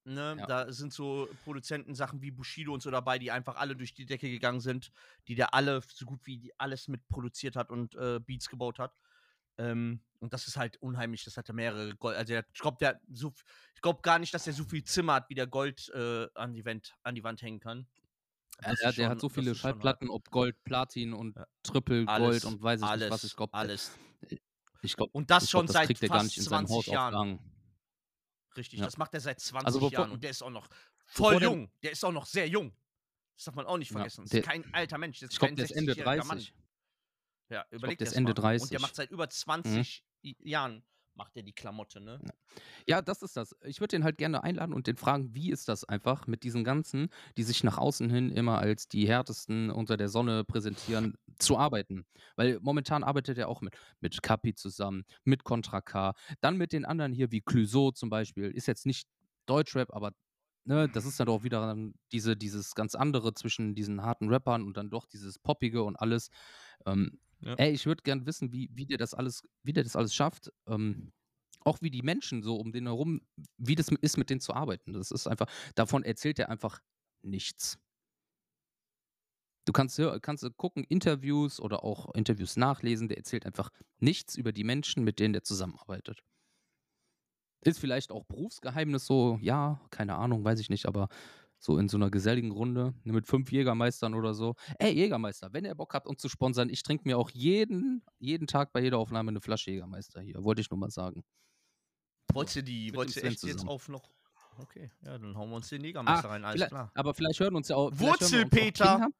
[0.06, 0.46] ne, Ja.
[0.46, 4.30] da sind so Produzentensachen wie Bushido und so dabei, die einfach alle durch die Decke
[4.30, 4.92] gegangen sind,
[5.28, 8.96] die der alle so gut wie alles mit produziert hat und äh, Beats gebaut hat.
[9.58, 12.18] Ähm, und das ist halt unheimlich, das hat er mehrere Gold.
[12.18, 13.34] Also der, ich glaube, der so,
[13.74, 16.54] ich glaube gar nicht, dass er so viel Zimmer hat, wie der Gold äh, an,
[16.54, 17.88] die Wand, an die Wand hängen kann.
[18.62, 19.56] Ja, Das der, ist der schon- hat so viele schon.
[19.56, 21.46] Schallplatten, ob Gold, Platin und Ja.
[21.64, 23.24] Triple Alles, Gold und weiß ich alles, nicht was.
[23.24, 23.92] Ich glaube, alles.
[24.82, 26.86] ich glaub, Und das ich glaub, schon das seit fast nicht in seinem 20 Haus
[26.88, 27.40] Jahren.
[28.58, 28.86] Richtig, Ja.
[28.86, 30.68] das macht er seit 20 Also Jahren und der ist auch noch
[31.06, 31.70] voll jung.
[31.84, 32.74] Der ist auch noch sehr jung.
[33.36, 34.22] Das darf man auch nicht Ja, vergessen.
[34.24, 35.20] Das der- ist kein alter Mensch.
[35.20, 36.38] Das ist Ich glaube, kein der ist Ende 60-jähriger Mann.
[36.38, 36.54] 30.
[37.50, 38.38] Ja, überleg der ist das Ende mal.
[38.38, 38.70] Und 30.
[38.70, 40.84] der macht seit über 20 I- Jahren
[41.16, 42.20] macht er die Klamotte, ne?
[42.88, 43.56] Ja, das ist das.
[43.64, 46.64] Ich würde den halt gerne einladen und den fragen, wie ist das einfach mit diesen
[46.64, 51.58] ganzen, die sich nach außen hin immer als die härtesten unter der Sonne präsentieren, zu
[51.58, 52.06] arbeiten.
[52.36, 56.86] Weil momentan arbeitet er auch mit, mit Kapi zusammen, mit Contra K, dann mit den
[56.86, 58.52] anderen hier wie Clouseau zum Beispiel.
[58.52, 59.08] Ist jetzt nicht
[59.46, 60.12] Deutschrap, aber
[60.66, 61.76] ne, das ist dann doch wieder
[62.12, 66.30] diese, dieses ganz andere zwischen diesen harten Rappern und dann doch dieses Poppige und alles.
[66.86, 67.54] Ähm, Ja.
[67.56, 70.52] Ey, ich würde gern wissen, wie, wie der das alles, wie der das alles schafft.
[70.68, 71.12] Ähm,
[71.64, 73.22] auch wie die Menschen so um den herum,
[73.58, 74.94] wie das ist, mit denen zu arbeiten.
[74.94, 76.82] Das ist einfach, davon erzählt er einfach
[77.24, 77.78] nichts.
[79.68, 84.52] Du kannst, kannst du gucken, Interviews oder auch Interviews nachlesen, der erzählt einfach nichts über
[84.54, 86.24] die Menschen, mit denen der zusammenarbeitet.
[87.62, 91.08] Ist vielleicht auch Berufsgeheimnis so, ja, keine Ahnung, weiß ich nicht, aber
[91.66, 94.56] so in so einer geselligen Runde ne, mit fünf Jägermeistern oder so.
[94.78, 98.46] Ey, Jägermeister, wenn ihr Bock habt, uns zu sponsern, ich trinke mir auch jeden, jeden
[98.46, 101.24] Tag bei jeder Aufnahme eine Flasche Jägermeister hier, wollte ich nur mal sagen.
[102.32, 104.10] Wolltest du die, dem du echt jetzt auf noch.
[104.58, 106.92] Okay, ja, dann hauen wir uns den Negermeister rein, alles klar.
[106.94, 107.92] Aber vielleicht hören uns ja auch.
[107.94, 109.10] Wurzelpeter.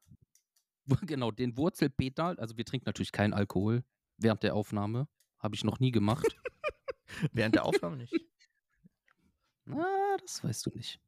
[1.02, 2.36] Genau, den Wurzelpeter.
[2.38, 3.82] Also wir trinken natürlich keinen Alkohol
[4.18, 5.08] während der Aufnahme.
[5.40, 6.24] Habe ich noch nie gemacht.
[7.32, 8.14] Während der Aufnahme nicht.
[9.70, 11.00] ah, das weißt du nicht.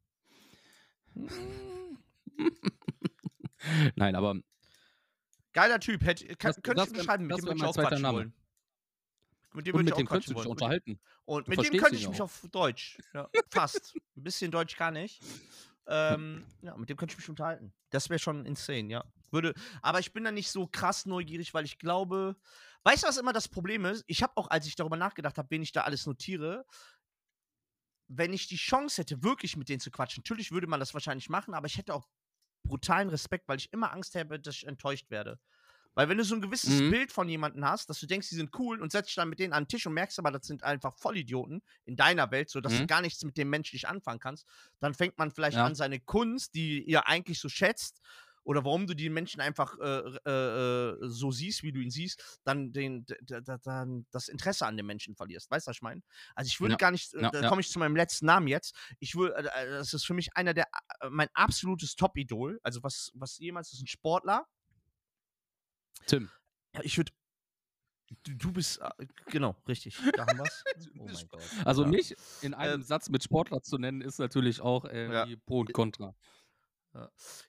[3.95, 4.35] Nein, aber
[5.51, 7.73] Geiler Typ, hätte, kann, Das- könnte das ich wär- beschreiben, mit dem würde ich auch
[7.75, 8.17] quatschen Name.
[8.17, 8.33] wollen.
[9.53, 10.99] Mit dem und ich mit auch dem könntest du dich unterhalten.
[11.25, 12.25] Und Du mit dem könnte ich mich auch.
[12.25, 12.99] auf Deutsch.
[13.13, 13.95] Ja, fast.
[14.15, 15.21] Ein bisschen Deutsch gar nicht.
[15.87, 17.73] Ähm, ja, mit dem könnte ich mich unterhalten.
[17.89, 19.03] Das wäre schon insane, ja.
[19.31, 22.35] Würde, aber ich bin da nicht so krass neugierig, weil ich glaube,
[22.83, 24.03] weißt du, was immer das Problem ist?
[24.05, 26.63] Ich habe auch, als ich darüber nachgedacht habe, wen ich da alles notiere,
[28.09, 31.29] wenn ich die Chance hätte, wirklich mit denen zu quatschen, natürlich würde man das wahrscheinlich
[31.29, 32.09] machen, aber ich hätte auch
[32.63, 35.39] brutalen Respekt, weil ich immer Angst habe, dass ich enttäuscht werde.
[35.95, 36.89] Weil wenn du so ein gewisses Mhm.
[36.89, 39.39] Bild von jemandem hast, dass du denkst, die sind cool und setzt dich dann mit
[39.39, 42.77] denen an den Tisch und merkst aber, das sind einfach Vollidioten in deiner Welt, sodass
[42.77, 42.87] du Mhm.
[42.87, 44.47] gar nichts mit dem menschlich anfangen kannst,
[44.79, 45.65] dann fängt man vielleicht Ja.
[45.65, 48.01] an, seine Kunst, die ihr eigentlich so schätzt,
[48.43, 52.39] oder warum du die Menschen einfach äh, äh, äh, so siehst, wie du ihn siehst,
[52.43, 55.51] dann, den, dann das Interesse an dem Menschen verlierst.
[55.51, 56.01] Weißt du, was ich meine?
[56.35, 56.77] Also ich würde Ja.
[56.77, 58.75] gar nicht, äh, Ja, da komme ich zu meinem letzten Namen jetzt.
[58.99, 60.67] Ich würde, äh, das ist für mich einer der,
[61.09, 62.59] mein absolutes Top-Idol.
[62.63, 64.47] Also was, was jemals ist ein Sportler.
[66.07, 66.29] Tim.
[66.81, 67.11] Ich würde.
[68.23, 68.79] Du, du bist.
[69.27, 69.97] Genau, richtig.
[70.15, 70.63] Da haben wir's.
[70.97, 71.43] Oh mein Gott.
[71.65, 71.89] Also ja.
[71.89, 75.27] mich in einem Satz mit Sportler zu nennen, ist natürlich auch äh, Ja.
[75.45, 76.15] Pro und Contra.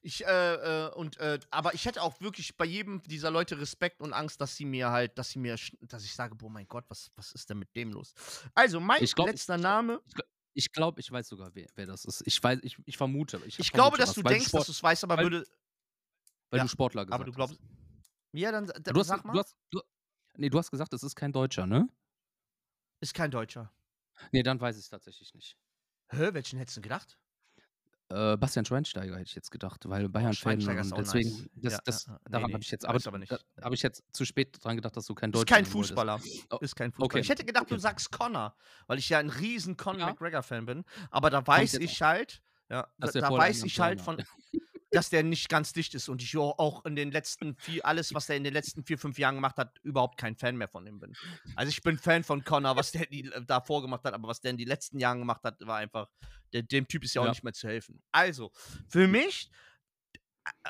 [0.03, 0.55] Ich, äh,
[0.87, 4.41] äh, und, äh, aber ich hätte auch wirklich bei jedem dieser Leute Respekt und Angst,
[4.41, 7.33] dass sie mir halt, dass sie mir, dass ich sage, boah, mein Gott, was, was
[7.33, 8.13] ist denn mit dem los?
[8.55, 10.01] Also, mein Ich glaub, ich- letzter Name.
[10.53, 12.23] Ich glaube, ich weiß sogar, wer, wer das ist.
[12.27, 13.41] Ich weiß, ich, ich vermute.
[13.47, 15.25] Ich, Ich glaube, vermute dass was, du denkst, Sport, dass du es weißt, aber weil-
[15.25, 15.47] würde.
[16.51, 17.59] weil ja, du Sportler gesagt Aber du glaubst.
[17.59, 18.11] hast.
[18.33, 19.33] Ja, dann, dann Du hast, sag mal.
[19.33, 19.81] du hast, du,
[20.37, 21.89] nee, du hast gesagt, es ist kein Deutscher, ne?
[23.01, 23.73] ist kein Deutscher.
[24.33, 25.57] Nee, dann weiß ich es tatsächlich nicht.
[26.11, 27.17] Hä, welchen hättest du gedacht?
[28.11, 31.49] Äh, Bastian Schweinsteiger hätte ich jetzt gedacht, weil Bayern-Fan ist und deswegen, nice.
[31.55, 33.31] das, Ja, das, ja, daran nee, habe ich jetzt, aber, aber nicht.
[33.31, 35.75] da habe ich jetzt zu spät dran gedacht, dass du kein Ist Deutscher kein nehmen
[35.75, 35.91] wolltest.
[35.91, 36.21] Fußballer.
[36.51, 37.07] Oh, Ist kein Fußballer.
[37.07, 37.21] okay.
[37.21, 37.81] Ich hätte gedacht, du Okay.
[37.83, 38.57] sagst Connor,
[38.89, 40.09] weil ich ja ein riesen Conor.
[40.09, 40.85] McGregor-Fan bin.
[41.13, 44.17] Aber da weiß ich halt, ja, da, da weiß ich halt von,
[44.93, 48.27] dass der nicht ganz dicht ist und ich auch- in den letzten vier, alles, was
[48.27, 50.99] der in den letzten vier, fünf Jahren gemacht hat, überhaupt kein Fan mehr von ihm
[50.99, 51.17] bin.
[51.57, 54.51] Also ich bin Fan von Connor, was der die, davor gemacht hat, aber was der
[54.51, 56.09] in den letzten Jahren gemacht hat, war einfach,
[56.53, 57.31] der, dem Typ ist ja auch Ja.
[57.31, 58.03] nicht mehr zu helfen.
[58.11, 58.51] Also,
[58.89, 59.51] für mich,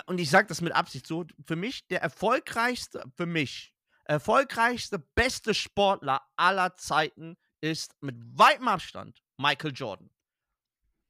[0.06, 5.54] und ich sage das mit Absicht so, für mich der erfolgreichste, für mich, erfolgreichste, beste
[5.54, 10.10] Sportler aller Zeiten ist mit weitem Abstand Michael Jordan.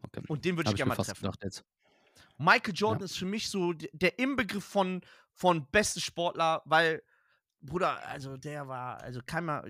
[0.02, 0.22] Okay.
[0.28, 1.22] Und den würde ich gerne mal treffen.
[1.22, 1.64] gedacht jetzt.
[2.40, 3.04] Michael Jordan Ja.
[3.04, 5.02] ist für mich so der Inbegriff von,
[5.34, 7.02] von beste Sportler, weil,
[7.60, 9.62] Bruder, also der war, also keiner,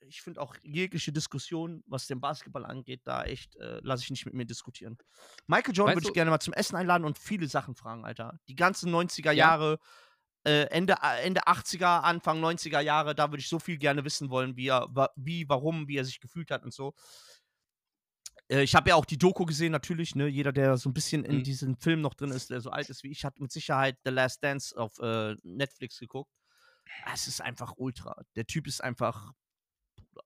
[0.00, 4.26] ich finde auch jegliche Diskussion, was den Basketball angeht, da echt, äh, lasse ich nicht
[4.26, 4.98] mit mir diskutieren.
[5.46, 8.38] Michael Jordan würde ich gerne mal zum Essen einladen und viele Sachen fragen, Alter.
[8.48, 9.46] Die ganzen 90er Ja.
[9.46, 9.78] Jahre,
[10.44, 14.28] äh, Ende, äh, Ende 80er, Anfang 90er Jahre, da würde ich so viel gerne wissen
[14.28, 16.92] wollen, wie er, wie, warum, wie er sich gefühlt hat und so.
[18.50, 20.14] Äh, Ich habe ja auch die Doku gesehen, natürlich.
[20.14, 20.26] Ne?
[20.28, 21.42] Jeder, der so ein bisschen in Mhm.
[21.44, 24.10] diesem Film noch drin ist, der so alt ist wie ich, hat mit Sicherheit The
[24.10, 26.30] Last Dance auf äh, Netflix geguckt.
[27.12, 28.20] Es ist einfach ultra.
[28.34, 29.32] Der Typ ist einfach
[29.94, 30.24] Bruder,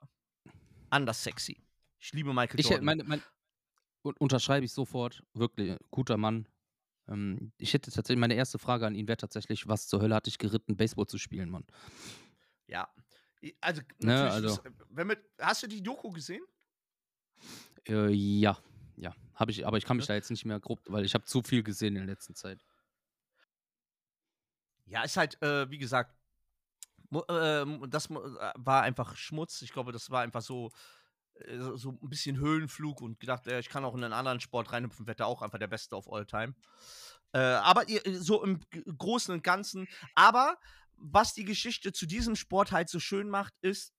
[0.91, 1.63] anders sexy.
[1.99, 2.85] Ich liebe Michael Ich, Jordan.
[3.07, 3.23] mein,
[4.03, 5.23] un- unterschreibe ich sofort.
[5.35, 6.49] Wirklich, guter Mann.
[7.09, 10.27] Ähm, ich hätte tatsächlich, meine erste Frage an ihn wäre tatsächlich, was zur Hölle hat
[10.27, 11.65] dich geritten, Baseball zu spielen, Mann?
[12.67, 12.89] ja.
[13.61, 16.43] Also, Ne, also- ist- wenn wir, hast du die Doku gesehen?
[17.89, 18.59] Äh, ja,
[18.97, 19.15] ja.
[19.35, 21.43] Habe ich, aber ich kann mich da jetzt nicht mehr grob, weil ich habe zu
[21.43, 22.65] viel gesehen in der letzten Zeit.
[24.87, 26.15] Ja, ist halt, äh, wie gesagt,
[27.29, 28.15] ähm, das äh,
[28.57, 29.63] war einfach Schmutz.
[29.63, 30.71] Ich glaube, das war einfach so,
[31.35, 34.73] äh, so- ein bisschen Höhenflug und gedacht, äh, ich kann auch in einen anderen Sport
[34.73, 36.55] reinhüpfen, werde auch einfach der Beste of all time.
[37.33, 37.85] Äh, aber
[38.19, 38.61] so im
[38.99, 39.89] Großen und Ganzen.
[40.15, 40.57] Aber
[40.97, 43.93] was die Geschichte zu diesem Sport halt so schön macht, ist,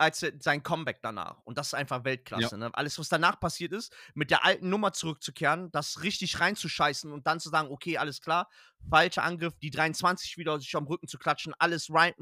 [0.00, 1.40] als sein Comeback danach.
[1.44, 2.56] Und das ist einfach Weltklasse.
[2.56, 2.70] Ne?
[2.72, 7.38] Alles, was danach passiert ist, mit der alten Nummer zurückzukehren, das richtig reinzuscheißen und dann
[7.38, 8.48] zu sagen, okay, alles klar,
[8.88, 12.14] falscher Angriff, die 23 wieder sich am Rücken zu klatschen, alles rein,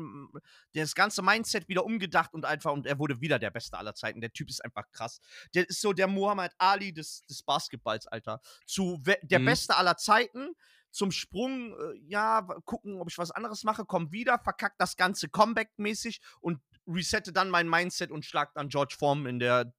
[0.75, 4.21] das ganze Mindset wieder umgedacht und einfach, und er wurde wieder der Beste aller Zeiten.
[4.21, 5.21] Der Typ ist einfach krass.
[5.55, 8.41] Der ist so der Muhammad Ali des, des Basketballs, Alter.
[8.67, 9.45] Zu der Mhm.
[9.45, 10.55] Beste aller Zeiten.
[10.91, 15.29] Zum Sprung, äh, ja, gucken, ob ich was anderes mache, komm wieder, verkackt das Ganze
[15.29, 19.73] Comeback-mäßig und resette dann mein Mindset und schlag dann George Foreman in der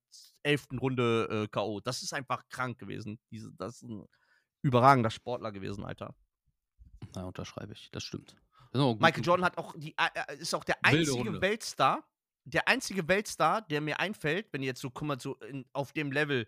[0.43, 1.79] elften Runde äh, K.O.
[1.81, 3.19] Das ist einfach krank gewesen.
[3.31, 4.05] Diese, das ist ein
[4.61, 6.15] überragender Sportler gewesen, Alter.
[7.15, 7.89] Ja, unterschreibe ich.
[7.91, 8.35] Das stimmt.
[8.71, 11.41] Michael Jordan hat auch die, äh, äh, ist auch der einzige.
[11.41, 12.03] Weltstar,
[12.45, 16.11] der einzige Weltstar, der mir einfällt, wenn jetzt so, guck mal, so in, auf dem
[16.11, 16.47] Level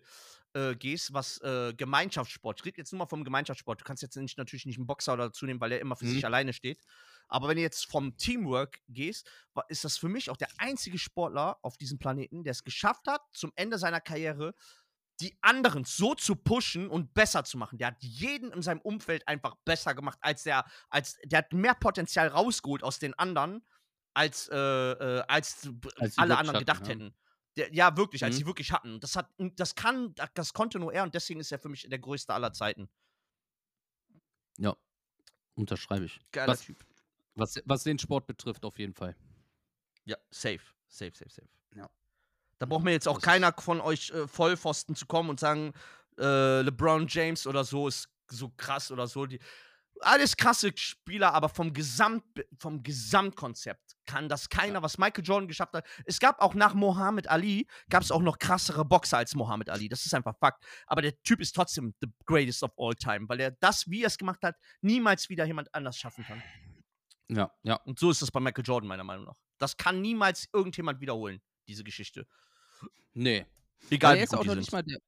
[0.54, 2.60] äh, gehst, was äh, Gemeinschaftssport.
[2.60, 3.80] Ich rede jetzt nur mal vom Gemeinschaftssport.
[3.80, 6.10] Du kannst jetzt nicht, natürlich nicht einen Boxer dazu nehmen, weil er immer für Mhm.
[6.10, 6.78] sich alleine steht.
[7.28, 9.30] Aber wenn du jetzt vom Teamwork gehst,
[9.68, 13.22] ist das für mich auch der einzige Sportler auf diesem Planeten, der es geschafft hat,
[13.32, 14.54] zum Ende seiner Karriere
[15.20, 17.78] die anderen so zu pushen und besser zu machen.
[17.78, 21.74] Der hat jeden in seinem Umfeld einfach besser gemacht, als der, als der hat mehr
[21.74, 23.64] Potenzial rausgeholt aus den anderen,
[24.14, 26.92] als, äh, äh, als, Als alle anderen gedacht ja.
[26.92, 27.14] hätten.
[27.56, 28.38] Der, ja, wirklich, als Mhm.
[28.38, 29.00] sie wirklich hatten.
[29.00, 31.98] Das hat, das kann, das konnte nur er und deswegen ist er für mich der
[31.98, 32.88] größte aller Zeiten.
[34.58, 34.74] Ja,
[35.54, 36.20] unterschreibe ich.
[36.32, 36.84] Geiler Was, Typ.
[37.34, 39.16] was, was den Sport betrifft, auf jeden Fall.
[40.04, 41.48] Ja, safe, safe, safe, safe.
[41.74, 41.90] Ja.
[42.58, 45.72] Da braucht mir jetzt auch Das keiner von euch äh, Vollpfosten zu kommen und sagen,
[46.18, 49.26] äh, LeBron James oder so ist so krass oder so.
[49.26, 49.40] Die,
[50.00, 52.24] alles krasse Spieler, aber vom, Gesamt,
[52.58, 55.86] vom Gesamtkonzept kann das keiner, was Michael Jordan geschafft hat.
[56.04, 59.88] Es gab auch nach Mohammed Ali, gab es auch noch krassere Boxer als Mohammed Ali.
[59.88, 60.64] Das ist einfach Fakt.
[60.86, 64.08] Aber der Typ ist trotzdem the greatest of all time, weil er das, wie er
[64.08, 66.42] es gemacht hat, niemals wieder jemand anders schaffen kann.
[67.28, 67.76] Ja, ja.
[67.84, 69.36] Und so ist es bei Michael Jordan, meiner Meinung nach.
[69.58, 72.26] Das kann niemals irgendjemand wiederholen, diese Geschichte.
[73.14, 73.46] Nee.
[73.90, 74.98] Egal, er ist auch noch nicht mal der.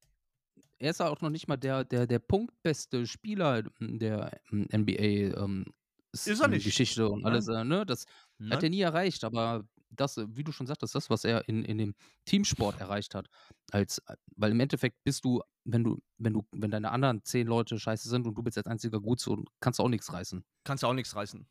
[0.85, 5.01] Er ist auch noch nicht mal der, der, der punktbeste Spieler der NBA
[5.35, 5.65] ähm,
[6.11, 6.63] Ist er ähm, nicht.
[6.63, 7.33] Geschichte und Nein.
[7.33, 7.47] alles.
[7.47, 7.87] Äh, ne?
[7.87, 8.05] Das
[8.37, 8.53] Ne?
[8.53, 11.79] hat er nie erreicht, aber das, wie du schon sagtest, das, was er in, in
[11.79, 11.95] dem
[12.25, 13.29] Teamsport erreicht hat,
[13.71, 13.99] als,
[14.35, 18.07] weil im Endeffekt bist du, wenn du, wenn du, wenn deine anderen zehn Leute scheiße
[18.07, 20.45] sind und du bist als einziger gut, so kannst du auch nichts reißen.
[20.65, 21.47] Kannst du auch nichts reißen.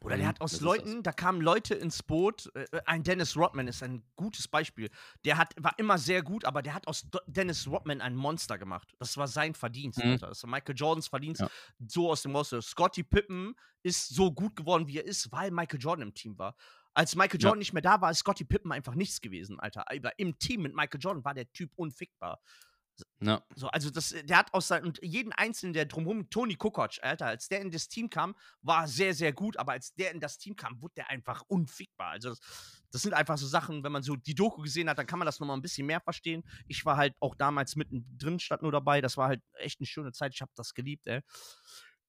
[0.00, 2.50] Oder der Mhm, hat aus Leuten, da kamen Leute ins Boot.
[2.54, 4.90] Äh, ein Dennis Rodman ist ein gutes Beispiel.
[5.24, 8.94] Der hat, war immer sehr gut, aber der hat aus Dennis Rodman ein Monster gemacht.
[8.98, 10.12] Das war sein Verdienst, Mhm.
[10.12, 10.28] Alter.
[10.28, 11.40] Das war Michael Jordans Verdienst.
[11.40, 11.50] Ja.
[11.86, 12.60] So aus dem Monster.
[12.62, 16.56] Scotty Pippen ist so gut geworden, wie er ist, weil Michael Jordan im Team war.
[16.94, 17.46] Als Michael Ja.
[17.48, 19.90] Jordan nicht mehr da war, ist Scotty Pippen einfach nichts gewesen, Alter.
[19.90, 22.40] Aber im Team mit Michael Jordan war der Typ unfickbar.
[23.20, 23.42] Ja.
[23.54, 27.26] So, also das, der hat aus seinem, und jeden Einzelnen, der drumherum, Tony Kukoc, Alter,
[27.26, 30.38] als der in das Team kam, war sehr, sehr gut, aber als der in das
[30.38, 32.10] Team kam, wurde der einfach unfickbar.
[32.10, 35.06] Also das, das sind einfach so Sachen, wenn man so die Doku gesehen hat, dann
[35.06, 36.42] kann man das nochmal ein bisschen mehr verstehen.
[36.66, 40.12] Ich war halt auch damals mittendrin, stand nur dabei, das war halt echt eine schöne
[40.12, 41.20] Zeit, ich habe das geliebt, ey.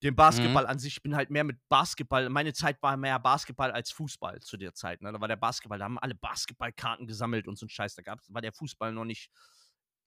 [0.01, 3.71] Den Basketball an sich, ich bin halt mehr mit Basketball, meine Zeit war mehr Basketball
[3.71, 5.13] als Fußball zu der Zeit, ne?
[5.13, 8.33] Da war der Basketball, da haben alle Basketballkarten gesammelt und so ein Scheiß, da gab's,
[8.33, 9.31] war der Fußball noch nicht,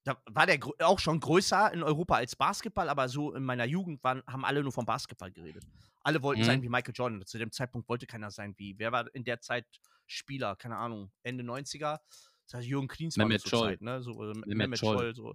[0.06, 4.02] da war der auch schon größer in Europa als Basketball, aber so in meiner Jugend
[4.04, 5.64] waren, haben alle nur vom Basketball geredet.
[6.02, 6.46] Alle wollten Mhm.
[6.46, 7.26] sein wie Michael Jordan.
[7.26, 8.78] Zu dem Zeitpunkt wollte keiner sein wie.
[8.78, 9.66] Wer war in der Zeit
[10.06, 10.54] Spieler?
[10.54, 11.10] Keine Ahnung.
[11.24, 11.98] Ende 90er.
[12.44, 13.64] Das heißt, Jürgen Klinsmann Mehmet zur.
[13.64, 14.00] Zeit, ne?
[14.00, 15.12] So, äh, Mehmet Mehmet Scholl.
[15.12, 15.34] So.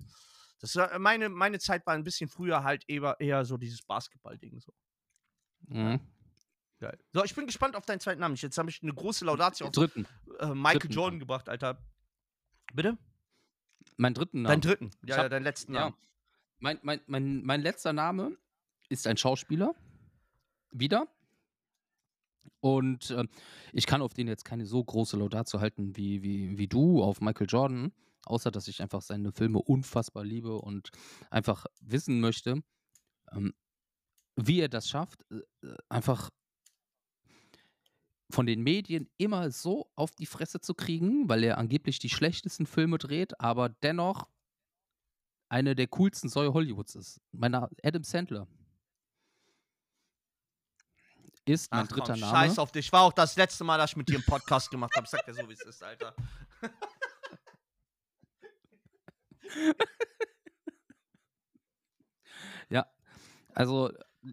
[0.62, 4.62] Das war, meine, meine Zeit war ein bisschen früher halt eher, eher so dieses Basketball-Ding.
[4.62, 4.72] So.
[5.68, 6.00] Mhm.
[6.80, 6.98] Geil.
[7.12, 8.36] So, ich bin gespannt auf deinen zweiten Namen.
[8.36, 10.08] Jetzt habe ich eine große Laudatio auf Dritten.
[10.40, 11.78] äh, Michael dritten Jordan gebracht, Alter.
[12.74, 12.98] Bitte?
[14.02, 14.50] Mein dritten Namen.
[14.50, 14.92] Deinen dritten.
[15.06, 15.82] Ja, hab- ja, deinen letzten Ja.
[15.82, 15.96] Namen.
[16.60, 18.36] Mein, mein, mein, mein letzter Name
[18.90, 19.76] ist ein Schauspieler.
[20.72, 21.08] Wieder.
[22.62, 23.26] Und äh,
[23.74, 27.22] ich kann auf den jetzt keine so große Laudatio halten wie, wie, wie du auf
[27.22, 27.92] Michael Jordan,
[28.26, 30.90] außer dass ich einfach seine Filme unfassbar liebe und
[31.30, 32.62] einfach wissen möchte,
[33.32, 33.54] ähm,
[34.36, 35.42] wie er das schafft, äh,
[35.90, 36.30] einfach
[38.32, 42.66] von den Medien immer so auf die Fresse zu kriegen, weil er angeblich die schlechtesten
[42.66, 44.28] Filme dreht, aber dennoch
[45.50, 47.22] eine der coolsten Säue Hollywoods ist.
[47.32, 48.48] Meiner Adam Sandler.
[51.46, 52.32] Ist mein Ach, dritter komm, Name.
[52.32, 52.92] Scheiß auf dich.
[52.92, 55.08] War auch das letzte Mal, dass ich mit dir einen Podcast gemacht habe.
[55.08, 56.16] Sag dir so, wie es ist, Alter.
[63.54, 63.92] Also,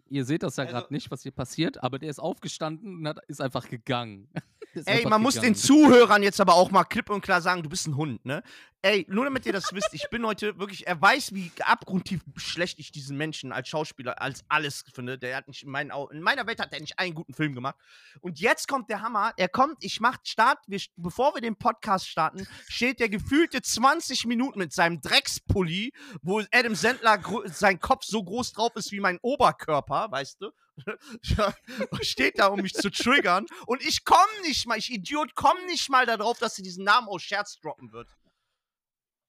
[0.08, 3.08] ihr seht das ja Also- gerade nicht, was hier passiert, aber der ist aufgestanden und
[3.08, 4.28] hat, ist einfach gegangen.
[4.74, 5.54] Ist Ey, einfach man muss den gegangen.
[5.56, 8.42] Zuhörern jetzt aber auch mal klipp und klar sagen, du bist ein Hund, ne?
[8.80, 12.78] Ey, nur damit ihr das wisst, ich bin heute wirklich, er weiß, wie abgrundtief schlecht
[12.78, 15.18] ich diesen Menschen als Schauspieler, als alles finde.
[15.18, 17.74] Der hat nicht in, meinen in meiner Welt hat er nicht einen guten Film gemacht.
[18.20, 19.32] Und jetzt kommt der Hammer.
[19.36, 24.26] Er kommt, ich mach Start, wir, bevor wir den Podcast starten, steht der gefühlte 20
[24.26, 29.18] Minuten mit seinem Dreckspulli, wo Adam Sandler sein Kopf so groß drauf ist wie mein
[29.22, 30.52] Oberkörper, weißt du?
[32.02, 33.46] Steht da, um mich zu triggern.
[33.66, 37.08] Und ich komm nicht mal, ich Idiot, komm nicht mal darauf, dass sie diesen Namen
[37.08, 38.08] aus Scherz droppen wird.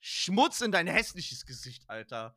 [0.01, 2.35] Schmutz in dein hässliches Gesicht, Alter.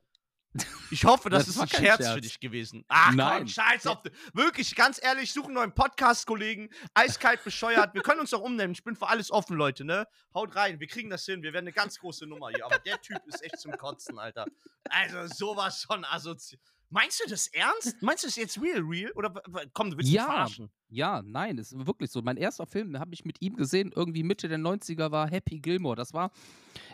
[0.90, 2.20] Ich hoffe, das, Das ist ein kein Scherz, für Scherz.
[2.20, 2.84] dich gewesen.
[2.88, 3.48] Ach komm, Nein.
[3.48, 4.02] scheiß auf.
[4.34, 6.68] Wirklich, ganz ehrlich, suche einen neuen Podcast-Kollegen.
[6.92, 7.94] Eiskalt bescheuert.
[7.94, 8.72] Wir können uns auch umnennen.
[8.72, 10.06] Ich bin für alles offen, Leute, ne?
[10.34, 11.42] Haut rein, wir kriegen das hin.
[11.42, 12.66] Wir werden eine ganz große Nummer hier.
[12.66, 14.44] Aber der Typ ist echt zum Kotzen, Alter.
[14.90, 16.60] Also, sowas von assoziiert.
[16.92, 18.02] Meinst du das ernst?
[18.02, 19.10] Meinst du das jetzt real, real?
[19.12, 19.32] Oder
[19.72, 20.24] komm, du willst mich Ja.
[20.26, 20.70] verarschen?
[20.88, 22.20] Ja, nein, ist wirklich so.
[22.22, 25.58] Mein erster Film, den habe ich mit ihm gesehen, irgendwie Mitte der 90er war Happy
[25.58, 25.96] Gilmore.
[25.96, 26.30] Das war,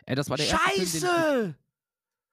[0.07, 1.59] äh, das war der erste Film, ich, Scheiße!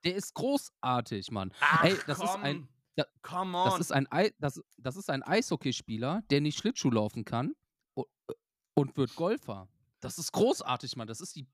[0.04, 1.52] der ist großartig, Mann.
[1.60, 2.44] Ach, Ey, das ist komm.
[2.44, 3.70] ein- da- Come on.
[3.72, 7.56] Das ist ein, Ei, das, das ist ein Eishockeyspieler, der nicht Schlittschuh laufen kann
[7.96, 8.06] und,
[8.76, 9.68] und wird Golfer.
[10.02, 11.08] Das ist großartig, Mann.
[11.08, 11.48] Das ist die.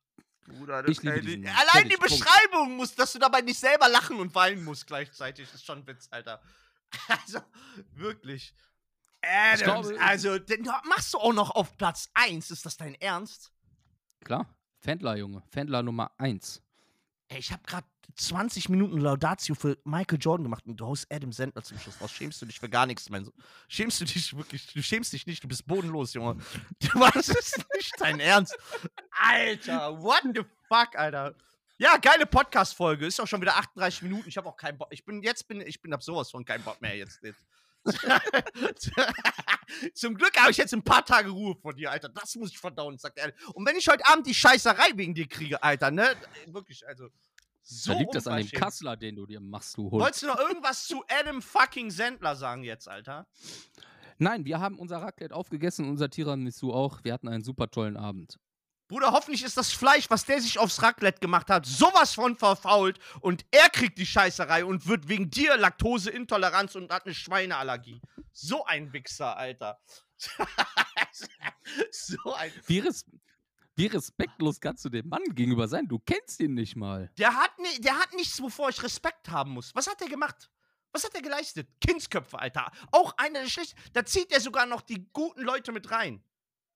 [0.47, 1.47] Bruder, liebe ey, die-.
[1.47, 2.19] Allein die Fertig, Punkt.
[2.25, 6.07] Beschreibung muss, dass du dabei nicht selber lachen und weinen musst gleichzeitig, ist schon Witz,
[6.11, 6.41] Alter.
[7.07, 7.39] Also,
[7.93, 8.53] wirklich.
[9.21, 13.51] Adams, glaube- also, den machst du auch noch auf Platz 1, ist das dein Ernst?
[14.23, 14.47] Klar,
[14.79, 15.43] Fendler, Junge.
[15.51, 16.61] Fendler Nummer 1.
[17.29, 21.31] Ey, ich habe gerade 20 Minuten Laudatio für Michael Jordan gemacht und du haust Adam
[21.31, 22.11] Sandler zum Schluss raus.
[22.11, 23.33] Schämst du dich für gar nichts, mein Sohn?
[23.69, 24.67] Schämst du dich wirklich?
[24.73, 26.35] Du schämst dich nicht, du bist bodenlos, Junge.
[26.79, 28.57] Du weißt es nicht dein Ernst.
[29.24, 31.36] Alter, what the fuck, Alter.
[31.78, 33.05] Ja, geile Podcast-Folge.
[33.05, 34.30] Ist auch schon wieder 38 Minuten.
[34.30, 34.88] Ich habe auch keinen Bock.
[34.91, 37.22] Ich bin jetzt bin ich bin ab sowas von keinen Bock mehr jetzt.
[37.24, 37.45] jetzt.
[39.95, 42.09] Zum Glück habe ich jetzt ein paar Tage Ruhe von dir, Alter.
[42.09, 43.34] Das muss ich verdauen, sagt er.
[43.53, 46.15] Und wenn ich heute Abend die Scheißerei wegen dir kriege, Alter, ne?
[46.47, 47.09] Wirklich, also.
[47.63, 48.51] So da liegt das an dem.
[48.51, 50.03] Kassler, den du dir machst, du Hund.
[50.03, 53.28] Wolltest du noch irgendwas zu Adam fucking Sandler sagen jetzt, Alter?
[54.17, 57.03] Nein, wir haben unser Raclette aufgegessen, unser Tiramisu auch.
[57.03, 58.38] Wir hatten einen super tollen Abend.
[58.91, 62.99] Bruder, hoffentlich ist das Fleisch, was der sich aufs Raclette gemacht hat, sowas von verfault
[63.21, 68.01] und er kriegt die Scheißerei und wird wegen dir Laktoseintoleranz und hat eine Schweineallergie.
[68.33, 69.79] So ein Wichser, Alter.
[71.91, 72.51] so ein.
[72.65, 73.05] Wie, res
[73.75, 75.87] wie respektlos kannst du dem Mann gegenüber sein?
[75.87, 77.09] Du kennst ihn nicht mal.
[77.17, 79.73] Der hat, ni der hat nichts, wovor ich Respekt haben muss.
[79.73, 80.51] Was hat der gemacht?
[80.91, 81.69] Was hat er geleistet?
[81.79, 82.69] Kindsköpfe, Alter.
[82.91, 83.79] Auch einer der schlechten.
[83.93, 86.21] Da zieht er sogar noch die guten Leute mit rein.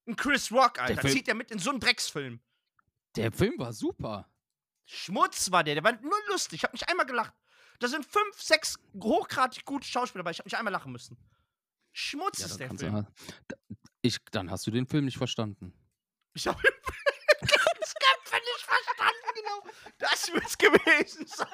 [0.08, 1.02] Ein Chris Rock, Alter.
[1.02, 2.40] Film- Zieht er mit in so einen Drecksfilm.
[3.16, 4.30] Der Film war super.
[4.86, 5.76] Schmutz war der.
[5.76, 6.60] Der war nur lustig.
[6.60, 7.34] Ich habe nicht einmal gelacht.
[7.80, 10.32] Da sind fünf, sechs hochgradig gute Schauspieler dabei.
[10.32, 11.18] Ich habe nicht einmal lachen müssen.
[11.92, 13.08] Schmutz Ja, ist der du- Film.
[13.48, 13.58] Da-
[14.02, 15.74] Ich, dann hast du den Film nicht verstanden.
[16.34, 16.62] Ich habe
[17.42, 19.74] ganz Köpfe nicht verstanden, genau.
[19.98, 21.48] Das wird's gewesen sein.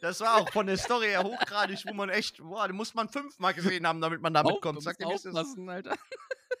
[0.00, 3.08] Das war auch von der Story her hochgradig, wo man echt, boah, den muss man
[3.08, 4.78] fünfmal gesehen haben, damit man da Auf- mitkommt.
[4.78, 5.96] du Sag dir, Alter.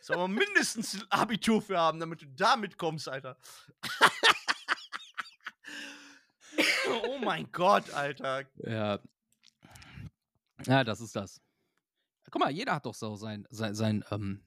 [0.02, 3.38] Soll man mindestens ein Abitur für haben, damit du da mitkommst, Alter.
[7.06, 8.44] oh mein Gott, Alter.
[8.56, 8.98] Ja.
[10.66, 11.40] Ja, das ist das.
[12.30, 14.44] Guck mal, jeder hat doch so sein, sein, sein ähm,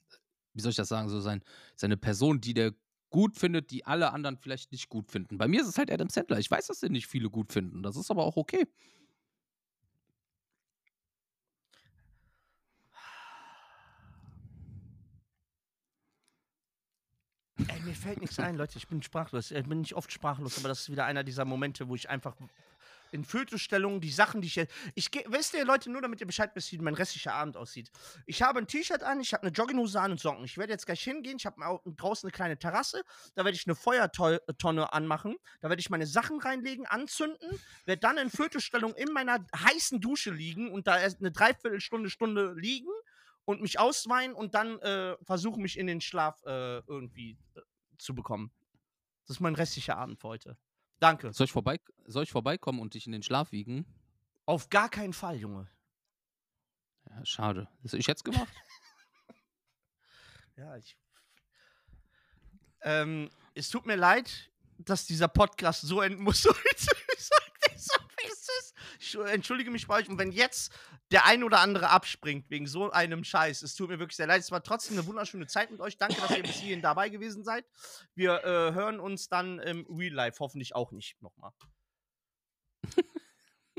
[0.54, 1.42] wie soll ich das sagen, so sein,
[1.76, 2.74] seine Person, die der
[3.10, 5.38] gut findet, die alle anderen vielleicht nicht gut finden.
[5.38, 6.40] Bei mir ist es halt Adam Sandler.
[6.40, 7.82] Ich weiß, dass den nicht viele gut finden.
[7.82, 8.68] Das ist aber auch okay.
[17.96, 18.78] Mir fällt nichts ein, Leute.
[18.78, 19.52] Ich bin sprachlos.
[19.52, 22.36] Ich bin nicht oft sprachlos, aber das ist wieder einer dieser Momente, wo ich einfach
[23.12, 24.74] in Fötusstellung die Sachen, die ich jetzt.
[24.96, 27.90] Ich geh, wisst ihr, Leute, nur damit ihr Bescheid wisst, wie mein restlicher Abend aussieht.
[28.26, 30.44] Ich habe ein T-Shirt an, ich habe eine Jogginghose an und Socken.
[30.44, 31.38] Ich werde jetzt gleich hingehen.
[31.38, 33.04] Ich habe draußen eine kleine Terrasse.
[33.36, 35.38] Da werde ich eine Feuertonne anmachen.
[35.62, 37.60] Da werde ich meine Sachen reinlegen, anzünden.
[37.86, 42.54] Werde dann in Fötusstellung in meiner heißen Dusche liegen und da erst eine Dreiviertelstunde, Stunde
[42.58, 42.90] liegen
[43.46, 47.62] und mich ausweinen und dann äh, versuchen, mich in den Schlaf äh, irgendwie äh,
[47.98, 48.52] zu bekommen.
[49.26, 50.58] Das ist mein restlicher Abend für heute.
[51.00, 51.34] Danke.
[51.34, 53.86] Soll ich, vorbei, soll ich vorbeikommen und dich in den Schlaf wiegen?
[54.46, 55.70] Auf gar keinen Fall, Junge.
[57.10, 57.68] Ja, schade.
[57.82, 58.48] Das hätte ich jetzt gemacht.
[60.56, 60.98] ja, ich.
[62.82, 66.44] Ähm, es tut mir leid, dass dieser Podcast so enden muss.
[69.06, 70.10] Ich entschuldige mich bei euch.
[70.10, 70.74] Und wenn jetzt
[71.12, 74.42] der ein oder andere abspringt wegen so einem Scheiß, es tut mir wirklich sehr leid.
[74.42, 75.98] Es war trotzdem eine wunderschöne Zeit mit euch.
[75.98, 77.66] Danke, dass ihr bis hierhin dabei gewesen seid.
[78.16, 81.52] Wir äh, hören uns dann im Real Life hoffentlich auch nicht nochmal.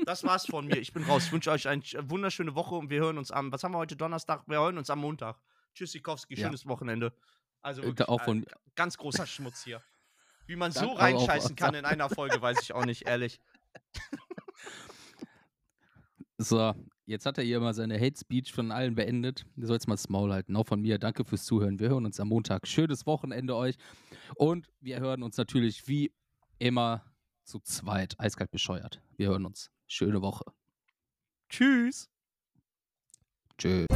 [0.05, 0.77] Das war's von mir.
[0.77, 1.25] Ich bin raus.
[1.25, 3.95] Ich wünsche euch eine wunderschöne Woche und wir hören uns am, was haben wir heute,
[3.95, 4.47] Donnerstag?
[4.47, 5.41] Wir hören uns am Montag.
[5.73, 6.69] Tschüssikowski, schönes ja.
[6.69, 7.13] Wochenende.
[7.61, 9.81] Also äh, wirklich, auch von äh, ganz großer Schmutz hier.
[10.45, 13.41] Wie man so reinscheißen kann in einer Folge, weiß ich auch nicht, ehrlich.
[16.39, 16.75] So,
[17.07, 19.45] jetzt hat er hier mal seine Hate Speech von allen beendet.
[19.55, 20.55] Du sollst mal das Maul halten.
[20.55, 20.99] Auch von mir.
[20.99, 21.79] Danke fürs Zuhören.
[21.79, 22.67] Wir hören uns am Montag.
[22.67, 23.75] Schönes Wochenende euch.
[24.35, 26.13] Und wir hören uns natürlich wie
[26.59, 27.03] immer
[27.43, 28.15] zu zweit.
[28.19, 29.01] Eiskalt bescheuert.
[29.15, 29.71] Wir hören uns.
[29.87, 30.43] Schöne Woche.
[31.49, 32.07] Tschüss.
[33.57, 33.87] Tschüss.